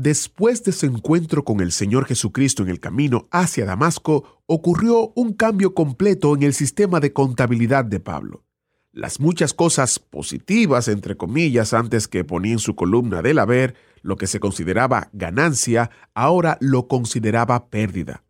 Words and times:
Después 0.00 0.62
de 0.62 0.70
su 0.70 0.86
encuentro 0.86 1.44
con 1.44 1.60
el 1.60 1.72
Señor 1.72 2.04
Jesucristo 2.04 2.62
en 2.62 2.68
el 2.68 2.78
camino 2.78 3.26
hacia 3.32 3.64
Damasco, 3.64 4.40
ocurrió 4.46 5.12
un 5.16 5.32
cambio 5.32 5.74
completo 5.74 6.36
en 6.36 6.44
el 6.44 6.54
sistema 6.54 7.00
de 7.00 7.12
contabilidad 7.12 7.84
de 7.84 7.98
Pablo. 7.98 8.44
Las 8.92 9.18
muchas 9.18 9.54
cosas 9.54 9.98
positivas, 9.98 10.86
entre 10.86 11.16
comillas, 11.16 11.74
antes 11.74 12.06
que 12.06 12.22
ponía 12.22 12.52
en 12.52 12.60
su 12.60 12.76
columna 12.76 13.22
del 13.22 13.40
haber, 13.40 13.74
lo 14.02 14.14
que 14.14 14.28
se 14.28 14.38
consideraba 14.38 15.10
ganancia, 15.12 15.90
ahora 16.14 16.58
lo 16.60 16.86
consideraba 16.86 17.68
pérdida. 17.68 18.22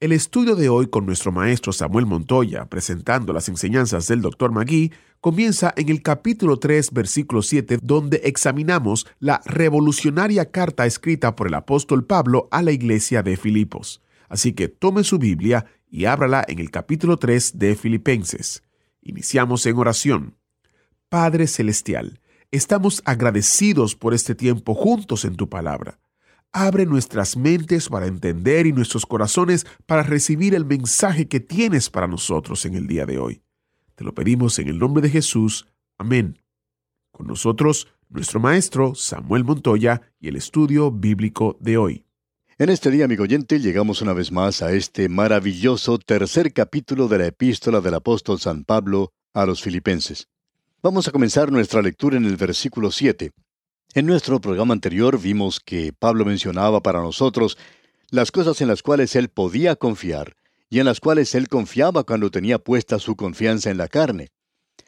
El 0.00 0.12
estudio 0.12 0.54
de 0.54 0.68
hoy 0.68 0.88
con 0.88 1.06
nuestro 1.06 1.32
maestro 1.32 1.72
Samuel 1.72 2.04
Montoya, 2.04 2.66
presentando 2.66 3.32
las 3.32 3.48
enseñanzas 3.48 4.06
del 4.06 4.20
Dr. 4.20 4.50
Magui, 4.52 4.92
comienza 5.20 5.72
en 5.76 5.90
el 5.90 6.02
capítulo 6.02 6.58
3, 6.58 6.92
versículo 6.92 7.42
7, 7.42 7.78
donde 7.82 8.22
examinamos 8.24 9.06
la 9.18 9.40
revolucionaria 9.44 10.50
carta 10.50 10.86
escrita 10.86 11.36
por 11.36 11.48
el 11.48 11.54
apóstol 11.54 12.04
Pablo 12.06 12.48
a 12.50 12.62
la 12.62 12.72
iglesia 12.72 13.22
de 13.22 13.36
Filipos. 13.36 14.02
Así 14.28 14.52
que 14.52 14.68
tome 14.68 15.04
su 15.04 15.18
Biblia 15.18 15.66
y 15.90 16.06
ábrala 16.06 16.44
en 16.48 16.58
el 16.58 16.70
capítulo 16.70 17.18
3 17.18 17.58
de 17.58 17.76
Filipenses. 17.76 18.62
Iniciamos 19.02 19.66
en 19.66 19.76
oración. 19.76 20.36
Padre 21.08 21.46
Celestial, 21.46 22.20
estamos 22.50 23.02
agradecidos 23.04 23.96
por 23.96 24.14
este 24.14 24.34
tiempo 24.34 24.74
juntos 24.74 25.24
en 25.24 25.36
tu 25.36 25.48
palabra. 25.48 25.98
Abre 26.52 26.86
nuestras 26.86 27.36
mentes 27.36 27.88
para 27.88 28.06
entender 28.06 28.66
y 28.66 28.72
nuestros 28.72 29.06
corazones 29.06 29.66
para 29.86 30.02
recibir 30.02 30.54
el 30.54 30.64
mensaje 30.64 31.28
que 31.28 31.40
tienes 31.40 31.90
para 31.90 32.06
nosotros 32.06 32.64
en 32.64 32.74
el 32.74 32.86
día 32.86 33.06
de 33.06 33.18
hoy. 33.18 33.42
Te 34.00 34.04
lo 34.04 34.14
pedimos 34.14 34.58
en 34.58 34.68
el 34.68 34.78
nombre 34.78 35.02
de 35.02 35.10
Jesús. 35.10 35.66
Amén. 35.98 36.38
Con 37.10 37.26
nosotros, 37.26 37.86
nuestro 38.08 38.40
maestro 38.40 38.94
Samuel 38.94 39.44
Montoya 39.44 40.00
y 40.18 40.28
el 40.28 40.36
estudio 40.36 40.90
bíblico 40.90 41.58
de 41.60 41.76
hoy. 41.76 42.06
En 42.56 42.70
este 42.70 42.90
día, 42.90 43.04
amigo 43.04 43.24
oyente, 43.24 43.60
llegamos 43.60 44.00
una 44.00 44.14
vez 44.14 44.32
más 44.32 44.62
a 44.62 44.72
este 44.72 45.10
maravilloso 45.10 45.98
tercer 45.98 46.54
capítulo 46.54 47.08
de 47.08 47.18
la 47.18 47.26
epístola 47.26 47.82
del 47.82 47.92
apóstol 47.92 48.40
San 48.40 48.64
Pablo 48.64 49.12
a 49.34 49.44
los 49.44 49.60
filipenses. 49.60 50.28
Vamos 50.82 51.06
a 51.06 51.12
comenzar 51.12 51.52
nuestra 51.52 51.82
lectura 51.82 52.16
en 52.16 52.24
el 52.24 52.38
versículo 52.38 52.90
7. 52.90 53.32
En 53.92 54.06
nuestro 54.06 54.40
programa 54.40 54.72
anterior 54.72 55.20
vimos 55.20 55.60
que 55.60 55.92
Pablo 55.92 56.24
mencionaba 56.24 56.82
para 56.82 57.02
nosotros 57.02 57.58
las 58.08 58.32
cosas 58.32 58.62
en 58.62 58.68
las 58.68 58.82
cuales 58.82 59.14
él 59.14 59.28
podía 59.28 59.76
confiar 59.76 60.36
y 60.70 60.78
en 60.78 60.86
las 60.86 61.00
cuales 61.00 61.34
él 61.34 61.48
confiaba 61.48 62.04
cuando 62.04 62.30
tenía 62.30 62.60
puesta 62.60 63.00
su 63.00 63.16
confianza 63.16 63.70
en 63.70 63.76
la 63.76 63.88
carne. 63.88 64.28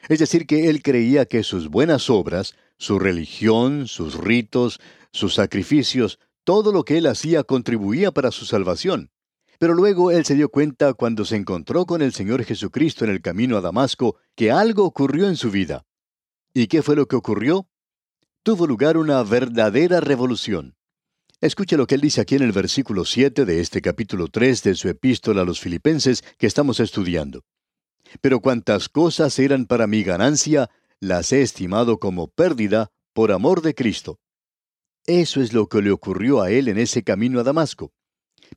Es 0.09 0.19
decir, 0.19 0.47
que 0.47 0.69
él 0.69 0.81
creía 0.81 1.25
que 1.25 1.43
sus 1.43 1.69
buenas 1.69 2.09
obras, 2.09 2.55
su 2.77 2.99
religión, 2.99 3.87
sus 3.87 4.15
ritos, 4.15 4.79
sus 5.11 5.35
sacrificios, 5.35 6.19
todo 6.45 6.71
lo 6.71 6.83
que 6.83 6.97
él 6.97 7.07
hacía 7.07 7.43
contribuía 7.43 8.11
para 8.11 8.31
su 8.31 8.45
salvación. 8.45 9.11
Pero 9.59 9.73
luego 9.73 10.11
él 10.11 10.25
se 10.25 10.35
dio 10.35 10.49
cuenta 10.49 10.93
cuando 10.93 11.25
se 11.25 11.35
encontró 11.35 11.85
con 11.85 12.01
el 12.01 12.13
Señor 12.13 12.43
Jesucristo 12.43 13.05
en 13.05 13.11
el 13.11 13.21
camino 13.21 13.57
a 13.57 13.61
Damasco 13.61 14.17
que 14.35 14.51
algo 14.51 14.83
ocurrió 14.85 15.27
en 15.27 15.37
su 15.37 15.51
vida. 15.51 15.85
¿Y 16.53 16.67
qué 16.67 16.81
fue 16.81 16.95
lo 16.95 17.07
que 17.07 17.15
ocurrió? 17.15 17.67
Tuvo 18.41 18.67
lugar 18.67 18.97
una 18.97 19.23
verdadera 19.23 20.01
revolución. 20.01 20.75
Escuche 21.43 21.75
lo 21.75 21.87
que 21.87 21.95
él 21.95 21.99
dice 21.99 22.21
aquí 22.21 22.35
en 22.35 22.43
el 22.43 22.53
versículo 22.53 23.03
7 23.03 23.43
de 23.43 23.59
este 23.59 23.81
capítulo 23.81 24.29
3 24.29 24.63
de 24.63 24.75
su 24.75 24.87
epístola 24.87 25.41
a 25.41 25.43
los 25.43 25.59
filipenses 25.59 26.23
que 26.37 26.47
estamos 26.47 26.79
estudiando. 26.79 27.41
Pero 28.21 28.39
cuantas 28.39 28.87
cosas 28.87 29.37
eran 29.39 29.65
para 29.65 29.85
mi 29.85 30.03
ganancia, 30.03 30.69
las 31.01 31.33
he 31.33 31.41
estimado 31.41 31.99
como 31.99 32.29
pérdida 32.29 32.91
por 33.11 33.33
amor 33.33 33.61
de 33.61 33.75
Cristo. 33.75 34.19
Eso 35.05 35.41
es 35.41 35.51
lo 35.51 35.67
que 35.67 35.81
le 35.81 35.91
ocurrió 35.91 36.41
a 36.41 36.49
él 36.49 36.69
en 36.69 36.77
ese 36.77 37.03
camino 37.03 37.41
a 37.41 37.43
Damasco. 37.43 37.91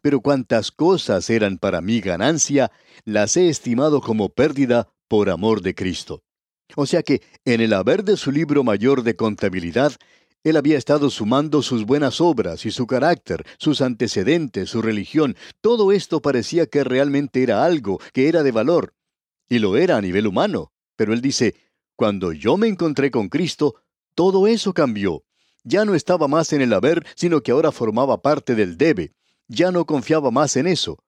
Pero 0.01 0.21
cuantas 0.21 0.71
cosas 0.71 1.29
eran 1.29 1.59
para 1.59 1.81
mi 1.81 2.01
ganancia, 2.01 2.71
las 3.05 3.37
he 3.37 3.49
estimado 3.49 4.01
como 4.01 4.29
pérdida 4.29 4.87
por 5.09 5.29
amor 5.29 5.61
de 5.61 5.75
Cristo. 5.75 6.23
O 6.77 6.87
sea 6.87 7.03
que, 7.03 7.21
en 7.45 7.61
el 7.61 7.73
haber 7.73 8.05
de 8.05 8.17
su 8.17 8.31
libro 8.31 8.63
mayor 8.63 9.03
de 9.03 9.17
contabilidad, 9.17 9.93
él 10.45 10.57
había 10.57 10.79
estado 10.79 11.11
sumando 11.11 11.61
sus 11.61 11.85
buenas 11.85 12.21
obras 12.21 12.67
y 12.67 12.71
su 12.71 12.87
carácter, 12.87 13.45
sus 13.59 13.81
antecedentes, 13.81 14.71
su 14.71 14.81
religión. 14.81 15.37
Todo 15.61 15.91
esto 15.91 16.23
parecía 16.23 16.67
que 16.67 16.85
realmente 16.85 17.43
era 17.43 17.65
algo, 17.65 17.99
que 18.13 18.29
era 18.29 18.45
de 18.45 18.53
valor. 18.53 18.95
Y 19.49 19.59
lo 19.59 19.77
era 19.77 19.97
a 19.97 20.01
nivel 20.01 20.27
humano. 20.27 20.73
Pero 20.95 21.13
él 21.13 21.21
dice, 21.21 21.57
cuando 21.97 22.33
yo 22.33 22.57
me 22.57 22.69
encontré 22.69 23.11
con 23.11 23.29
Cristo, 23.29 23.75
todo 24.15 24.47
eso 24.47 24.73
cambió. 24.73 25.25
Ya 25.65 25.85
no 25.85 25.97
estaba 25.97 26.29
más 26.29 26.53
en 26.53 26.63
el 26.63 26.73
haber, 26.73 27.05
sino 27.17 27.43
que 27.43 27.51
ahora 27.51 27.73
formaba 27.73 28.23
parte 28.23 28.55
del 28.55 28.79
debe. 28.79 29.15
Ya 29.49 29.73
no 29.73 29.85
confiaba 29.85 30.31
más 30.31 30.57
en 30.57 30.69
eso. 30.69 31.03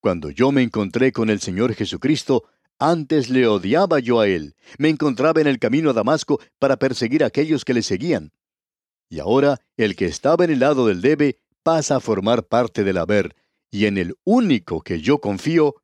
Cuando 0.00 0.30
yo 0.30 0.50
me 0.50 0.62
encontré 0.62 1.12
con 1.12 1.28
el 1.28 1.40
Señor 1.40 1.74
Jesucristo, 1.74 2.44
antes 2.78 3.28
le 3.28 3.46
odiaba 3.46 3.98
yo 3.98 4.20
a 4.20 4.28
Él. 4.28 4.54
Me 4.78 4.88
encontraba 4.88 5.40
en 5.40 5.46
el 5.46 5.58
camino 5.58 5.90
a 5.90 5.92
Damasco 5.92 6.40
para 6.58 6.78
perseguir 6.78 7.24
a 7.24 7.26
aquellos 7.26 7.64
que 7.64 7.74
le 7.74 7.82
seguían. 7.82 8.32
Y 9.08 9.20
ahora 9.20 9.60
el 9.76 9.96
que 9.96 10.06
estaba 10.06 10.44
en 10.44 10.50
el 10.50 10.60
lado 10.60 10.86
del 10.86 11.00
debe 11.00 11.38
pasa 11.62 11.96
a 11.96 12.00
formar 12.00 12.44
parte 12.44 12.84
del 12.84 12.98
haber, 12.98 13.34
y 13.70 13.86
en 13.86 13.98
el 13.98 14.14
único 14.24 14.80
que 14.80 15.00
yo 15.00 15.18
confío 15.18 15.76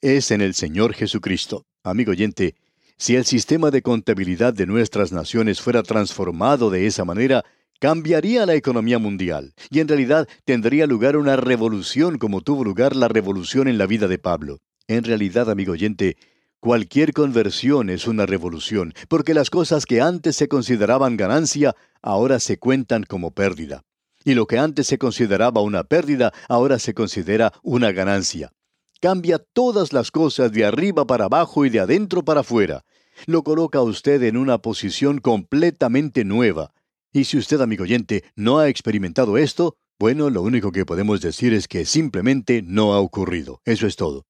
es 0.00 0.30
en 0.30 0.40
el 0.40 0.54
Señor 0.54 0.94
Jesucristo. 0.94 1.66
Amigo 1.84 2.12
oyente, 2.12 2.54
si 2.96 3.14
el 3.14 3.24
sistema 3.24 3.70
de 3.70 3.82
contabilidad 3.82 4.52
de 4.52 4.66
nuestras 4.66 5.12
naciones 5.12 5.60
fuera 5.60 5.82
transformado 5.82 6.70
de 6.70 6.86
esa 6.86 7.04
manera, 7.04 7.44
cambiaría 7.80 8.44
la 8.44 8.54
economía 8.54 8.98
mundial 8.98 9.54
y 9.70 9.78
en 9.80 9.88
realidad 9.88 10.28
tendría 10.44 10.86
lugar 10.86 11.16
una 11.16 11.36
revolución 11.36 12.18
como 12.18 12.40
tuvo 12.40 12.64
lugar 12.64 12.96
la 12.96 13.06
revolución 13.06 13.68
en 13.68 13.78
la 13.78 13.86
vida 13.86 14.08
de 14.08 14.18
Pablo. 14.18 14.58
En 14.88 15.04
realidad, 15.04 15.48
amigo 15.50 15.72
oyente, 15.72 16.16
cualquier 16.60 17.12
conversión 17.12 17.90
es 17.90 18.06
una 18.06 18.26
revolución, 18.26 18.92
porque 19.08 19.34
las 19.34 19.50
cosas 19.50 19.86
que 19.86 20.00
antes 20.00 20.36
se 20.36 20.48
consideraban 20.48 21.16
ganancia, 21.16 21.74
ahora 22.02 22.40
se 22.40 22.58
cuentan 22.58 23.04
como 23.04 23.32
pérdida. 23.32 23.82
Y 24.24 24.34
lo 24.34 24.46
que 24.46 24.58
antes 24.58 24.86
se 24.86 24.98
consideraba 24.98 25.60
una 25.60 25.84
pérdida, 25.84 26.32
ahora 26.48 26.78
se 26.78 26.94
considera 26.94 27.52
una 27.62 27.92
ganancia. 27.92 28.52
Cambia 29.00 29.38
todas 29.38 29.92
las 29.92 30.10
cosas 30.10 30.52
de 30.52 30.64
arriba 30.64 31.06
para 31.06 31.26
abajo 31.26 31.64
y 31.64 31.70
de 31.70 31.80
adentro 31.80 32.24
para 32.24 32.40
afuera. 32.40 32.84
Lo 33.26 33.42
coloca 33.42 33.78
a 33.78 33.82
usted 33.82 34.22
en 34.24 34.36
una 34.36 34.58
posición 34.58 35.18
completamente 35.18 36.24
nueva. 36.24 36.72
Y 37.12 37.24
si 37.24 37.38
usted, 37.38 37.60
amigo 37.60 37.84
oyente, 37.84 38.24
no 38.36 38.58
ha 38.58 38.68
experimentado 38.68 39.38
esto, 39.38 39.76
bueno, 39.98 40.30
lo 40.30 40.42
único 40.42 40.72
que 40.72 40.84
podemos 40.84 41.20
decir 41.20 41.52
es 41.54 41.66
que 41.66 41.84
simplemente 41.84 42.62
no 42.62 42.92
ha 42.92 43.00
ocurrido. 43.00 43.60
Eso 43.64 43.86
es 43.86 43.96
todo. 43.96 44.27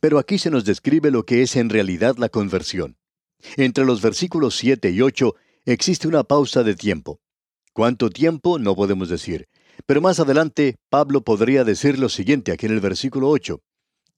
Pero 0.00 0.18
aquí 0.18 0.38
se 0.38 0.50
nos 0.50 0.64
describe 0.64 1.10
lo 1.10 1.24
que 1.24 1.42
es 1.42 1.56
en 1.56 1.68
realidad 1.68 2.16
la 2.16 2.28
conversión. 2.28 2.96
Entre 3.56 3.84
los 3.84 4.02
versículos 4.02 4.56
7 4.56 4.90
y 4.90 5.00
8 5.00 5.34
existe 5.66 6.08
una 6.08 6.24
pausa 6.24 6.62
de 6.62 6.74
tiempo. 6.74 7.20
¿Cuánto 7.72 8.10
tiempo? 8.10 8.58
No 8.58 8.74
podemos 8.74 9.08
decir. 9.08 9.48
Pero 9.86 10.00
más 10.00 10.20
adelante, 10.20 10.76
Pablo 10.88 11.22
podría 11.22 11.64
decir 11.64 11.98
lo 11.98 12.08
siguiente 12.08 12.52
aquí 12.52 12.66
en 12.66 12.72
el 12.72 12.80
versículo 12.80 13.28
8. 13.28 13.60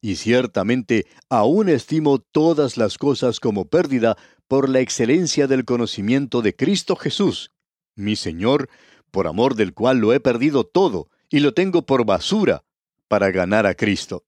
Y 0.01 0.17
ciertamente 0.17 1.07
aún 1.29 1.69
estimo 1.69 2.19
todas 2.19 2.77
las 2.77 2.99
cosas 2.99 3.39
como 3.39 3.67
pérdida 3.67 4.17
por 4.49 4.69
la 4.69 4.81
excelencia 4.81 5.47
del 5.47 5.65
conocimiento 5.65 6.43
de 6.43 6.57
Cristo 6.57 6.97
Jesús, 6.97 7.53
mi 7.95 8.17
Señor, 8.17 8.69
por 9.11 9.29
amor 9.29 9.55
del 9.55 9.75
cual 9.75 9.99
lo 9.99 10.13
he 10.13 10.21
perdido 10.21 10.65
todo 10.65 11.09
y 11.31 11.41
lo 11.41 11.55
tengo 11.55 11.87
por 11.87 12.05
basura 12.05 12.65
para 13.07 13.31
ganar 13.31 13.67
a 13.67 13.75
Cristo. 13.75 14.25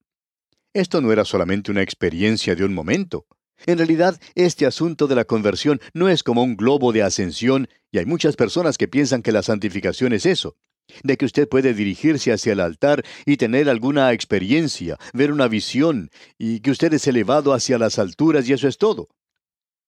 Esto 0.75 0.99
no 0.99 1.13
era 1.13 1.23
solamente 1.23 1.71
una 1.71 1.81
experiencia 1.81 2.53
de 2.53 2.65
un 2.65 2.73
momento. 2.73 3.27
En 3.65 3.77
realidad, 3.77 4.19
este 4.35 4.65
asunto 4.65 5.07
de 5.07 5.15
la 5.15 5.23
conversión 5.23 5.79
no 5.93 6.09
es 6.09 6.21
como 6.21 6.43
un 6.43 6.57
globo 6.57 6.91
de 6.91 7.01
ascensión 7.01 7.69
y 7.93 7.99
hay 7.99 8.05
muchas 8.05 8.35
personas 8.35 8.77
que 8.77 8.89
piensan 8.89 9.21
que 9.21 9.31
la 9.31 9.41
santificación 9.41 10.11
es 10.11 10.25
eso, 10.25 10.57
de 11.01 11.15
que 11.15 11.23
usted 11.23 11.47
puede 11.47 11.73
dirigirse 11.73 12.33
hacia 12.33 12.51
el 12.51 12.59
altar 12.59 13.05
y 13.25 13.37
tener 13.37 13.69
alguna 13.69 14.11
experiencia, 14.11 14.97
ver 15.13 15.31
una 15.31 15.47
visión 15.47 16.09
y 16.37 16.59
que 16.59 16.71
usted 16.71 16.93
es 16.93 17.07
elevado 17.07 17.53
hacia 17.53 17.77
las 17.77 17.97
alturas 17.97 18.49
y 18.49 18.51
eso 18.51 18.67
es 18.67 18.77
todo. 18.77 19.07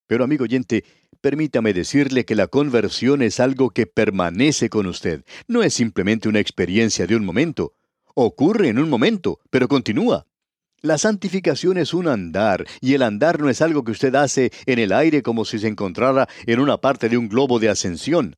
Pero 0.06 0.24
amigo 0.24 0.44
oyente, 0.44 0.84
permítame 1.20 1.74
decirle 1.74 2.24
que 2.24 2.34
la 2.34 2.46
conversión 2.46 3.20
es 3.20 3.40
algo 3.40 3.68
que 3.68 3.86
permanece 3.86 4.70
con 4.70 4.86
usted. 4.86 5.22
No 5.48 5.62
es 5.62 5.74
simplemente 5.74 6.30
una 6.30 6.40
experiencia 6.40 7.06
de 7.06 7.14
un 7.14 7.26
momento. 7.26 7.74
Ocurre 8.14 8.68
en 8.68 8.78
un 8.78 8.88
momento, 8.88 9.38
pero 9.50 9.68
continúa. 9.68 10.27
La 10.80 10.96
santificación 10.96 11.76
es 11.76 11.92
un 11.92 12.06
andar, 12.06 12.64
y 12.80 12.94
el 12.94 13.02
andar 13.02 13.40
no 13.40 13.50
es 13.50 13.60
algo 13.62 13.82
que 13.82 13.90
usted 13.90 14.14
hace 14.14 14.52
en 14.64 14.78
el 14.78 14.92
aire 14.92 15.22
como 15.22 15.44
si 15.44 15.58
se 15.58 15.66
encontrara 15.66 16.28
en 16.46 16.60
una 16.60 16.78
parte 16.78 17.08
de 17.08 17.18
un 17.18 17.28
globo 17.28 17.58
de 17.58 17.68
ascensión. 17.68 18.36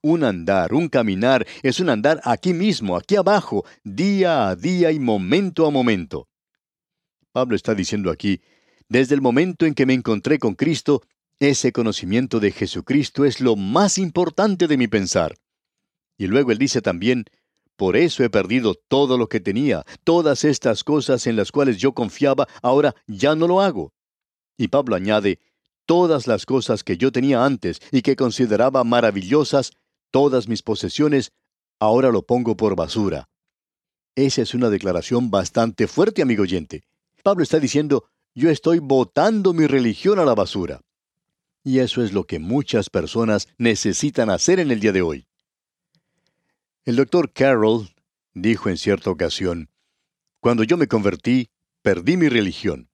Un 0.00 0.22
andar, 0.22 0.72
un 0.72 0.88
caminar, 0.88 1.44
es 1.62 1.80
un 1.80 1.88
andar 1.88 2.20
aquí 2.24 2.54
mismo, 2.54 2.96
aquí 2.96 3.16
abajo, 3.16 3.64
día 3.82 4.48
a 4.48 4.54
día 4.54 4.92
y 4.92 5.00
momento 5.00 5.66
a 5.66 5.70
momento. 5.70 6.28
Pablo 7.32 7.56
está 7.56 7.74
diciendo 7.74 8.12
aquí, 8.12 8.40
desde 8.88 9.16
el 9.16 9.20
momento 9.20 9.66
en 9.66 9.74
que 9.74 9.86
me 9.86 9.94
encontré 9.94 10.38
con 10.38 10.54
Cristo, 10.54 11.02
ese 11.40 11.72
conocimiento 11.72 12.38
de 12.38 12.52
Jesucristo 12.52 13.24
es 13.24 13.40
lo 13.40 13.56
más 13.56 13.98
importante 13.98 14.68
de 14.68 14.76
mi 14.76 14.86
pensar. 14.86 15.34
Y 16.16 16.28
luego 16.28 16.52
él 16.52 16.58
dice 16.58 16.80
también, 16.80 17.24
por 17.76 17.96
eso 17.96 18.22
he 18.22 18.30
perdido 18.30 18.74
todo 18.74 19.18
lo 19.18 19.28
que 19.28 19.40
tenía, 19.40 19.84
todas 20.04 20.44
estas 20.44 20.84
cosas 20.84 21.26
en 21.26 21.36
las 21.36 21.50
cuales 21.50 21.78
yo 21.78 21.92
confiaba, 21.92 22.46
ahora 22.62 22.94
ya 23.06 23.34
no 23.34 23.48
lo 23.48 23.60
hago. 23.60 23.92
Y 24.56 24.68
Pablo 24.68 24.94
añade, 24.94 25.40
todas 25.86 26.26
las 26.26 26.46
cosas 26.46 26.84
que 26.84 26.96
yo 26.96 27.10
tenía 27.12 27.44
antes 27.44 27.80
y 27.90 28.02
que 28.02 28.16
consideraba 28.16 28.84
maravillosas, 28.84 29.72
todas 30.10 30.48
mis 30.48 30.62
posesiones, 30.62 31.32
ahora 31.80 32.10
lo 32.10 32.22
pongo 32.22 32.56
por 32.56 32.76
basura. 32.76 33.28
Esa 34.14 34.42
es 34.42 34.54
una 34.54 34.70
declaración 34.70 35.30
bastante 35.30 35.88
fuerte, 35.88 36.22
amigo 36.22 36.42
oyente. 36.42 36.84
Pablo 37.24 37.42
está 37.42 37.58
diciendo, 37.58 38.04
yo 38.34 38.50
estoy 38.50 38.78
botando 38.78 39.52
mi 39.52 39.66
religión 39.66 40.18
a 40.18 40.24
la 40.24 40.34
basura. 40.34 40.80
Y 41.64 41.78
eso 41.78 42.04
es 42.04 42.12
lo 42.12 42.24
que 42.24 42.38
muchas 42.38 42.90
personas 42.90 43.48
necesitan 43.58 44.30
hacer 44.30 44.60
en 44.60 44.70
el 44.70 44.80
día 44.80 44.92
de 44.92 45.02
hoy. 45.02 45.26
El 46.86 46.96
doctor 46.96 47.32
Carroll 47.32 47.88
dijo 48.34 48.68
en 48.68 48.76
cierta 48.76 49.08
ocasión, 49.08 49.70
Cuando 50.40 50.64
yo 50.64 50.76
me 50.76 50.86
convertí, 50.86 51.48
perdí 51.80 52.18
mi 52.18 52.28
religión. 52.28 52.90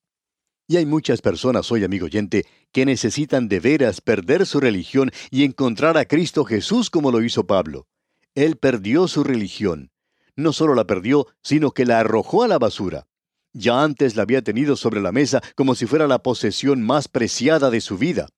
Y 0.68 0.76
hay 0.76 0.86
muchas 0.86 1.20
personas 1.20 1.72
hoy, 1.72 1.82
amigo 1.82 2.06
oyente, 2.06 2.46
que 2.70 2.86
necesitan 2.86 3.48
de 3.48 3.58
veras 3.58 4.00
perder 4.00 4.46
su 4.46 4.60
religión 4.60 5.10
y 5.32 5.42
encontrar 5.42 5.98
a 5.98 6.04
Cristo 6.04 6.44
Jesús 6.44 6.88
como 6.88 7.10
lo 7.10 7.20
hizo 7.20 7.48
Pablo. 7.48 7.88
Él 8.36 8.58
perdió 8.58 9.08
su 9.08 9.24
religión. 9.24 9.90
No 10.36 10.52
solo 10.52 10.76
la 10.76 10.86
perdió, 10.86 11.26
sino 11.42 11.72
que 11.72 11.84
la 11.84 11.98
arrojó 11.98 12.44
a 12.44 12.48
la 12.48 12.60
basura. 12.60 13.08
Ya 13.52 13.82
antes 13.82 14.14
la 14.14 14.22
había 14.22 14.42
tenido 14.42 14.76
sobre 14.76 15.00
la 15.00 15.10
mesa 15.10 15.42
como 15.56 15.74
si 15.74 15.86
fuera 15.86 16.06
la 16.06 16.22
posesión 16.22 16.80
más 16.80 17.08
preciada 17.08 17.70
de 17.70 17.80
su 17.80 17.98
vida. 17.98 18.28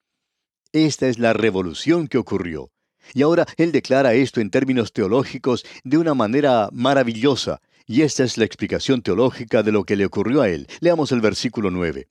Esta 0.72 1.08
es 1.08 1.18
la 1.18 1.34
revolución 1.34 2.08
que 2.08 2.16
ocurrió. 2.16 2.70
Y 3.14 3.22
ahora 3.22 3.46
él 3.56 3.72
declara 3.72 4.14
esto 4.14 4.40
en 4.40 4.50
términos 4.50 4.92
teológicos 4.92 5.64
de 5.84 5.98
una 5.98 6.14
manera 6.14 6.68
maravillosa, 6.72 7.60
y 7.86 8.02
esta 8.02 8.24
es 8.24 8.38
la 8.38 8.44
explicación 8.44 9.02
teológica 9.02 9.62
de 9.62 9.72
lo 9.72 9.84
que 9.84 9.96
le 9.96 10.06
ocurrió 10.06 10.42
a 10.42 10.48
él. 10.48 10.66
Leamos 10.80 11.12
el 11.12 11.20
versículo 11.20 11.70
9. 11.70 12.08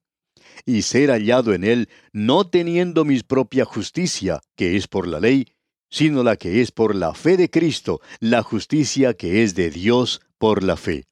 Y 0.65 0.81
ser 0.83 1.09
hallado 1.09 1.53
en 1.53 1.63
él, 1.63 1.89
no 2.13 2.47
teniendo 2.47 3.05
mi 3.05 3.19
propia 3.21 3.65
justicia, 3.65 4.41
que 4.55 4.75
es 4.75 4.87
por 4.87 5.07
la 5.07 5.19
ley, 5.19 5.47
sino 5.89 6.23
la 6.23 6.35
que 6.37 6.61
es 6.61 6.71
por 6.71 6.95
la 6.95 7.13
fe 7.13 7.37
de 7.37 7.49
Cristo, 7.49 8.01
la 8.19 8.43
justicia 8.43 9.13
que 9.13 9.43
es 9.43 9.55
de 9.55 9.69
Dios 9.69 10.21
por 10.37 10.63
la 10.63 10.77
fe. 10.77 11.05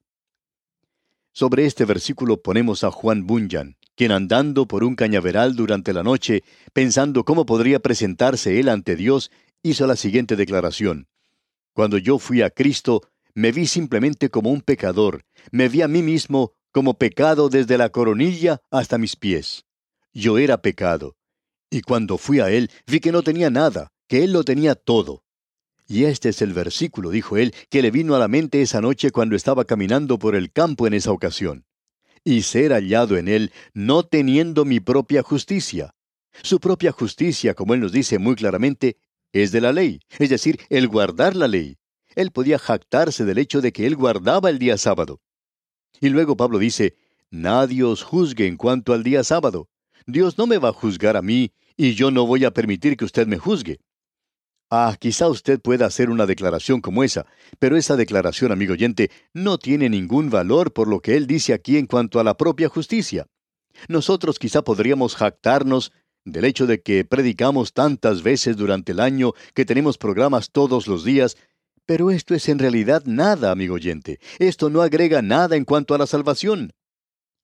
Sobre 1.32 1.66
este 1.66 1.84
versículo 1.84 2.42
ponemos 2.42 2.82
a 2.82 2.90
Juan 2.90 3.26
Bunyan, 3.26 3.76
quien 3.94 4.12
andando 4.12 4.66
por 4.66 4.82
un 4.82 4.96
cañaveral 4.96 5.54
durante 5.54 5.92
la 5.92 6.02
noche, 6.02 6.42
pensando 6.72 7.24
cómo 7.24 7.46
podría 7.46 7.80
presentarse 7.80 8.58
él 8.58 8.68
ante 8.68 8.96
Dios, 8.96 9.30
hizo 9.62 9.86
la 9.86 9.96
siguiente 9.96 10.36
declaración. 10.36 11.08
Cuando 11.72 11.98
yo 11.98 12.18
fui 12.18 12.42
a 12.42 12.50
Cristo, 12.50 13.02
me 13.34 13.52
vi 13.52 13.66
simplemente 13.66 14.30
como 14.30 14.50
un 14.50 14.60
pecador, 14.60 15.24
me 15.50 15.68
vi 15.68 15.82
a 15.82 15.88
mí 15.88 16.02
mismo 16.02 16.54
como 16.72 16.94
pecado 16.94 17.48
desde 17.48 17.78
la 17.78 17.90
coronilla 17.90 18.60
hasta 18.70 18.98
mis 18.98 19.16
pies. 19.16 19.64
Yo 20.12 20.38
era 20.38 20.62
pecado. 20.62 21.16
Y 21.70 21.82
cuando 21.82 22.18
fui 22.18 22.40
a 22.40 22.50
Él, 22.50 22.70
vi 22.86 23.00
que 23.00 23.12
no 23.12 23.22
tenía 23.22 23.50
nada, 23.50 23.92
que 24.08 24.24
Él 24.24 24.32
lo 24.32 24.44
tenía 24.44 24.74
todo. 24.74 25.22
Y 25.90 26.04
este 26.04 26.28
es 26.28 26.40
el 26.40 26.52
versículo, 26.52 27.10
dijo 27.10 27.36
él, 27.36 27.52
que 27.68 27.82
le 27.82 27.90
vino 27.90 28.14
a 28.14 28.20
la 28.20 28.28
mente 28.28 28.62
esa 28.62 28.80
noche 28.80 29.10
cuando 29.10 29.34
estaba 29.34 29.64
caminando 29.64 30.20
por 30.20 30.36
el 30.36 30.52
campo 30.52 30.86
en 30.86 30.94
esa 30.94 31.10
ocasión. 31.10 31.64
Y 32.22 32.42
ser 32.42 32.70
hallado 32.70 33.16
en 33.16 33.26
Él, 33.26 33.52
no 33.74 34.04
teniendo 34.04 34.64
mi 34.64 34.78
propia 34.78 35.24
justicia. 35.24 35.96
Su 36.44 36.60
propia 36.60 36.92
justicia, 36.92 37.54
como 37.54 37.74
Él 37.74 37.80
nos 37.80 37.90
dice 37.90 38.20
muy 38.20 38.36
claramente, 38.36 38.98
es 39.32 39.52
de 39.52 39.60
la 39.60 39.72
ley, 39.72 40.00
es 40.18 40.28
decir, 40.30 40.60
el 40.68 40.88
guardar 40.88 41.36
la 41.36 41.48
ley. 41.48 41.78
Él 42.14 42.32
podía 42.32 42.58
jactarse 42.58 43.24
del 43.24 43.38
hecho 43.38 43.60
de 43.60 43.72
que 43.72 43.86
él 43.86 43.96
guardaba 43.96 44.50
el 44.50 44.58
día 44.58 44.76
sábado. 44.76 45.20
Y 46.00 46.08
luego 46.08 46.36
Pablo 46.36 46.58
dice, 46.58 46.96
Nadie 47.30 47.84
os 47.84 48.02
juzgue 48.02 48.46
en 48.46 48.56
cuanto 48.56 48.92
al 48.92 49.04
día 49.04 49.22
sábado. 49.22 49.68
Dios 50.06 50.36
no 50.36 50.46
me 50.48 50.58
va 50.58 50.70
a 50.70 50.72
juzgar 50.72 51.16
a 51.16 51.22
mí, 51.22 51.52
y 51.76 51.94
yo 51.94 52.10
no 52.10 52.26
voy 52.26 52.44
a 52.44 52.50
permitir 52.50 52.96
que 52.96 53.04
usted 53.04 53.26
me 53.28 53.38
juzgue. 53.38 53.78
Ah, 54.68 54.96
quizá 54.98 55.28
usted 55.28 55.60
pueda 55.60 55.86
hacer 55.86 56.10
una 56.10 56.26
declaración 56.26 56.80
como 56.80 57.02
esa, 57.02 57.26
pero 57.58 57.76
esa 57.76 57.96
declaración, 57.96 58.52
amigo 58.52 58.72
oyente, 58.72 59.10
no 59.32 59.58
tiene 59.58 59.88
ningún 59.88 60.30
valor 60.30 60.72
por 60.72 60.88
lo 60.88 61.00
que 61.00 61.16
él 61.16 61.26
dice 61.26 61.52
aquí 61.52 61.76
en 61.76 61.86
cuanto 61.86 62.20
a 62.20 62.24
la 62.24 62.36
propia 62.36 62.68
justicia. 62.68 63.26
Nosotros 63.88 64.38
quizá 64.38 64.62
podríamos 64.62 65.14
jactarnos 65.16 65.92
del 66.24 66.44
hecho 66.44 66.66
de 66.66 66.80
que 66.80 67.04
predicamos 67.04 67.72
tantas 67.72 68.22
veces 68.22 68.56
durante 68.56 68.92
el 68.92 69.00
año, 69.00 69.32
que 69.54 69.64
tenemos 69.64 69.98
programas 69.98 70.50
todos 70.50 70.86
los 70.86 71.04
días, 71.04 71.36
pero 71.86 72.10
esto 72.10 72.34
es 72.34 72.48
en 72.48 72.58
realidad 72.58 73.02
nada, 73.06 73.50
amigo 73.50 73.74
oyente. 73.74 74.20
Esto 74.38 74.70
no 74.70 74.82
agrega 74.82 75.22
nada 75.22 75.56
en 75.56 75.64
cuanto 75.64 75.94
a 75.94 75.98
la 75.98 76.06
salvación. 76.06 76.72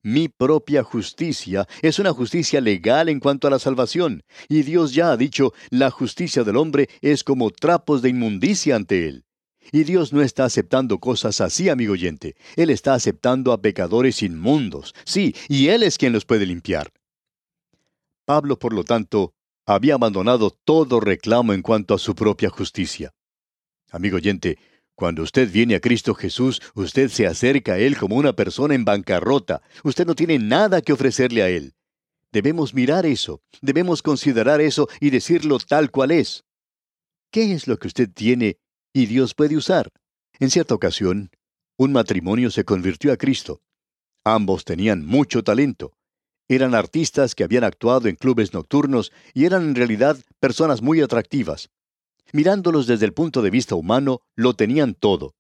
Mi 0.02 0.28
propia 0.28 0.84
justicia 0.84 1.67
es 1.82 1.99
una 1.99 2.12
justicia 2.12 2.61
legal 2.61 3.08
en 3.08 3.19
cuanto 3.19 3.49
a 3.49 3.50
la 3.50 3.58
salvación, 3.58 4.23
y 4.49 4.62
Dios 4.62 4.94
ya 4.94 5.11
ha 5.11 5.17
dicho, 5.17 5.52
la 5.70 5.90
justicia 5.90 6.44
del 6.44 6.58
hombre 6.58 6.88
es 7.00 7.25
como 7.25 7.50
trapos 7.50 8.02
de 8.02 8.11
inmundicia 8.11 8.76
ante 8.76 9.08
él. 9.08 9.25
Y 9.73 9.82
Dios 9.82 10.12
no 10.12 10.23
está 10.23 10.44
aceptando 10.44 11.00
cosas 11.00 11.40
así, 11.40 11.69
amigo 11.69 11.94
oyente. 11.94 12.37
Él 12.55 12.70
está 12.70 12.94
aceptando 12.94 13.52
a 13.52 13.61
pecadores 13.61 14.23
inmundos. 14.23 14.94
Sí, 15.05 15.34
y 15.49 15.69
Él 15.69 15.82
es 15.82 15.99
quien 15.99 16.12
los 16.12 16.25
puede 16.25 16.46
limpiar. 16.46 16.93
Pablo, 18.26 18.58
por 18.58 18.73
lo 18.73 18.82
tanto, 18.82 19.32
había 19.64 19.94
abandonado 19.94 20.50
todo 20.50 20.99
reclamo 21.00 21.52
en 21.52 21.62
cuanto 21.62 21.94
a 21.94 21.99
su 21.99 22.14
propia 22.14 22.50
justicia. 22.50 23.14
Amigo 23.90 24.17
oyente, 24.17 24.58
cuando 24.96 25.23
usted 25.23 25.50
viene 25.50 25.76
a 25.76 25.81
Cristo 25.81 26.12
Jesús, 26.12 26.61
usted 26.75 27.09
se 27.09 27.26
acerca 27.26 27.75
a 27.75 27.78
Él 27.78 27.97
como 27.97 28.16
una 28.16 28.33
persona 28.33 28.75
en 28.75 28.85
bancarrota. 28.85 29.62
Usted 29.85 30.06
no 30.06 30.16
tiene 30.16 30.40
nada 30.40 30.83
que 30.83 30.92
ofrecerle 30.92 31.42
a 31.42 31.49
Él. 31.49 31.75
Debemos 32.33 32.75
mirar 32.75 33.06
eso, 33.06 33.42
debemos 33.62 34.02
considerar 34.02 34.61
eso 34.61 34.88
y 35.00 35.11
decirlo 35.11 35.59
tal 35.59 35.92
cual 35.92 36.11
es. 36.11 36.45
¿Qué 37.30 37.52
es 37.52 37.68
lo 37.68 37.78
que 37.78 37.87
usted 37.87 38.11
tiene 38.12 38.59
y 38.92 39.06
Dios 39.06 39.35
puede 39.35 39.56
usar? 39.56 39.90
En 40.40 40.50
cierta 40.50 40.75
ocasión, 40.75 41.30
un 41.78 41.92
matrimonio 41.92 42.50
se 42.50 42.64
convirtió 42.64 43.12
a 43.12 43.16
Cristo. 43.16 43.62
Ambos 44.25 44.64
tenían 44.64 45.06
mucho 45.06 45.45
talento. 45.45 45.92
Eran 46.49 46.75
artistas 46.75 47.35
que 47.35 47.45
habían 47.45 47.65
actuado 47.65 48.09
en 48.09 48.17
clubes 48.17 48.53
nocturnos 48.53 49.12
y 49.35 49.47
eran 49.47 49.62
en 49.62 49.75
realidad 49.75 50.17
personas 50.38 50.81
muy 50.81 51.00
atractivas. 51.00 51.71
Mirándolos 52.33 52.87
desde 52.87 53.07
el 53.07 53.12
punto 53.12 53.43
de 53.43 53.50
vista 53.50 53.75
humano, 53.75 54.21
lo 54.35 54.55
tenían 54.55 54.95
todo. 54.95 55.35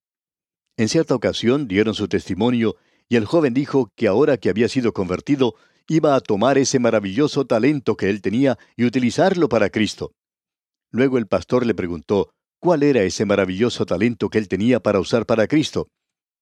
En 0.76 0.88
cierta 0.88 1.14
ocasión 1.14 1.68
dieron 1.68 1.94
su 1.94 2.08
testimonio 2.08 2.76
y 3.08 3.16
el 3.16 3.24
joven 3.24 3.54
dijo 3.54 3.92
que 3.94 4.08
ahora 4.08 4.36
que 4.36 4.50
había 4.50 4.68
sido 4.68 4.92
convertido, 4.92 5.54
iba 5.88 6.16
a 6.16 6.20
tomar 6.20 6.58
ese 6.58 6.80
maravilloso 6.80 7.46
talento 7.46 7.96
que 7.96 8.10
él 8.10 8.20
tenía 8.20 8.58
y 8.76 8.84
utilizarlo 8.84 9.48
para 9.48 9.70
Cristo. 9.70 10.12
Luego 10.90 11.18
el 11.18 11.26
pastor 11.26 11.64
le 11.64 11.74
preguntó 11.74 12.30
cuál 12.58 12.82
era 12.82 13.02
ese 13.02 13.24
maravilloso 13.24 13.86
talento 13.86 14.28
que 14.28 14.38
él 14.38 14.48
tenía 14.48 14.80
para 14.80 14.98
usar 14.98 15.26
para 15.26 15.46
Cristo. 15.46 15.88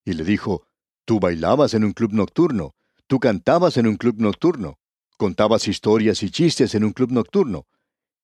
Y 0.04 0.14
le 0.14 0.24
dijo, 0.24 0.66
Tú 1.04 1.20
bailabas 1.20 1.74
en 1.74 1.84
un 1.84 1.92
club 1.92 2.12
nocturno, 2.14 2.72
Tú 3.06 3.20
cantabas 3.20 3.76
en 3.76 3.86
un 3.86 3.96
club 3.96 4.16
nocturno, 4.18 4.78
contabas 5.16 5.68
historias 5.68 6.22
y 6.22 6.30
chistes 6.30 6.74
en 6.74 6.84
un 6.84 6.92
club 6.92 7.12
nocturno. 7.12 7.66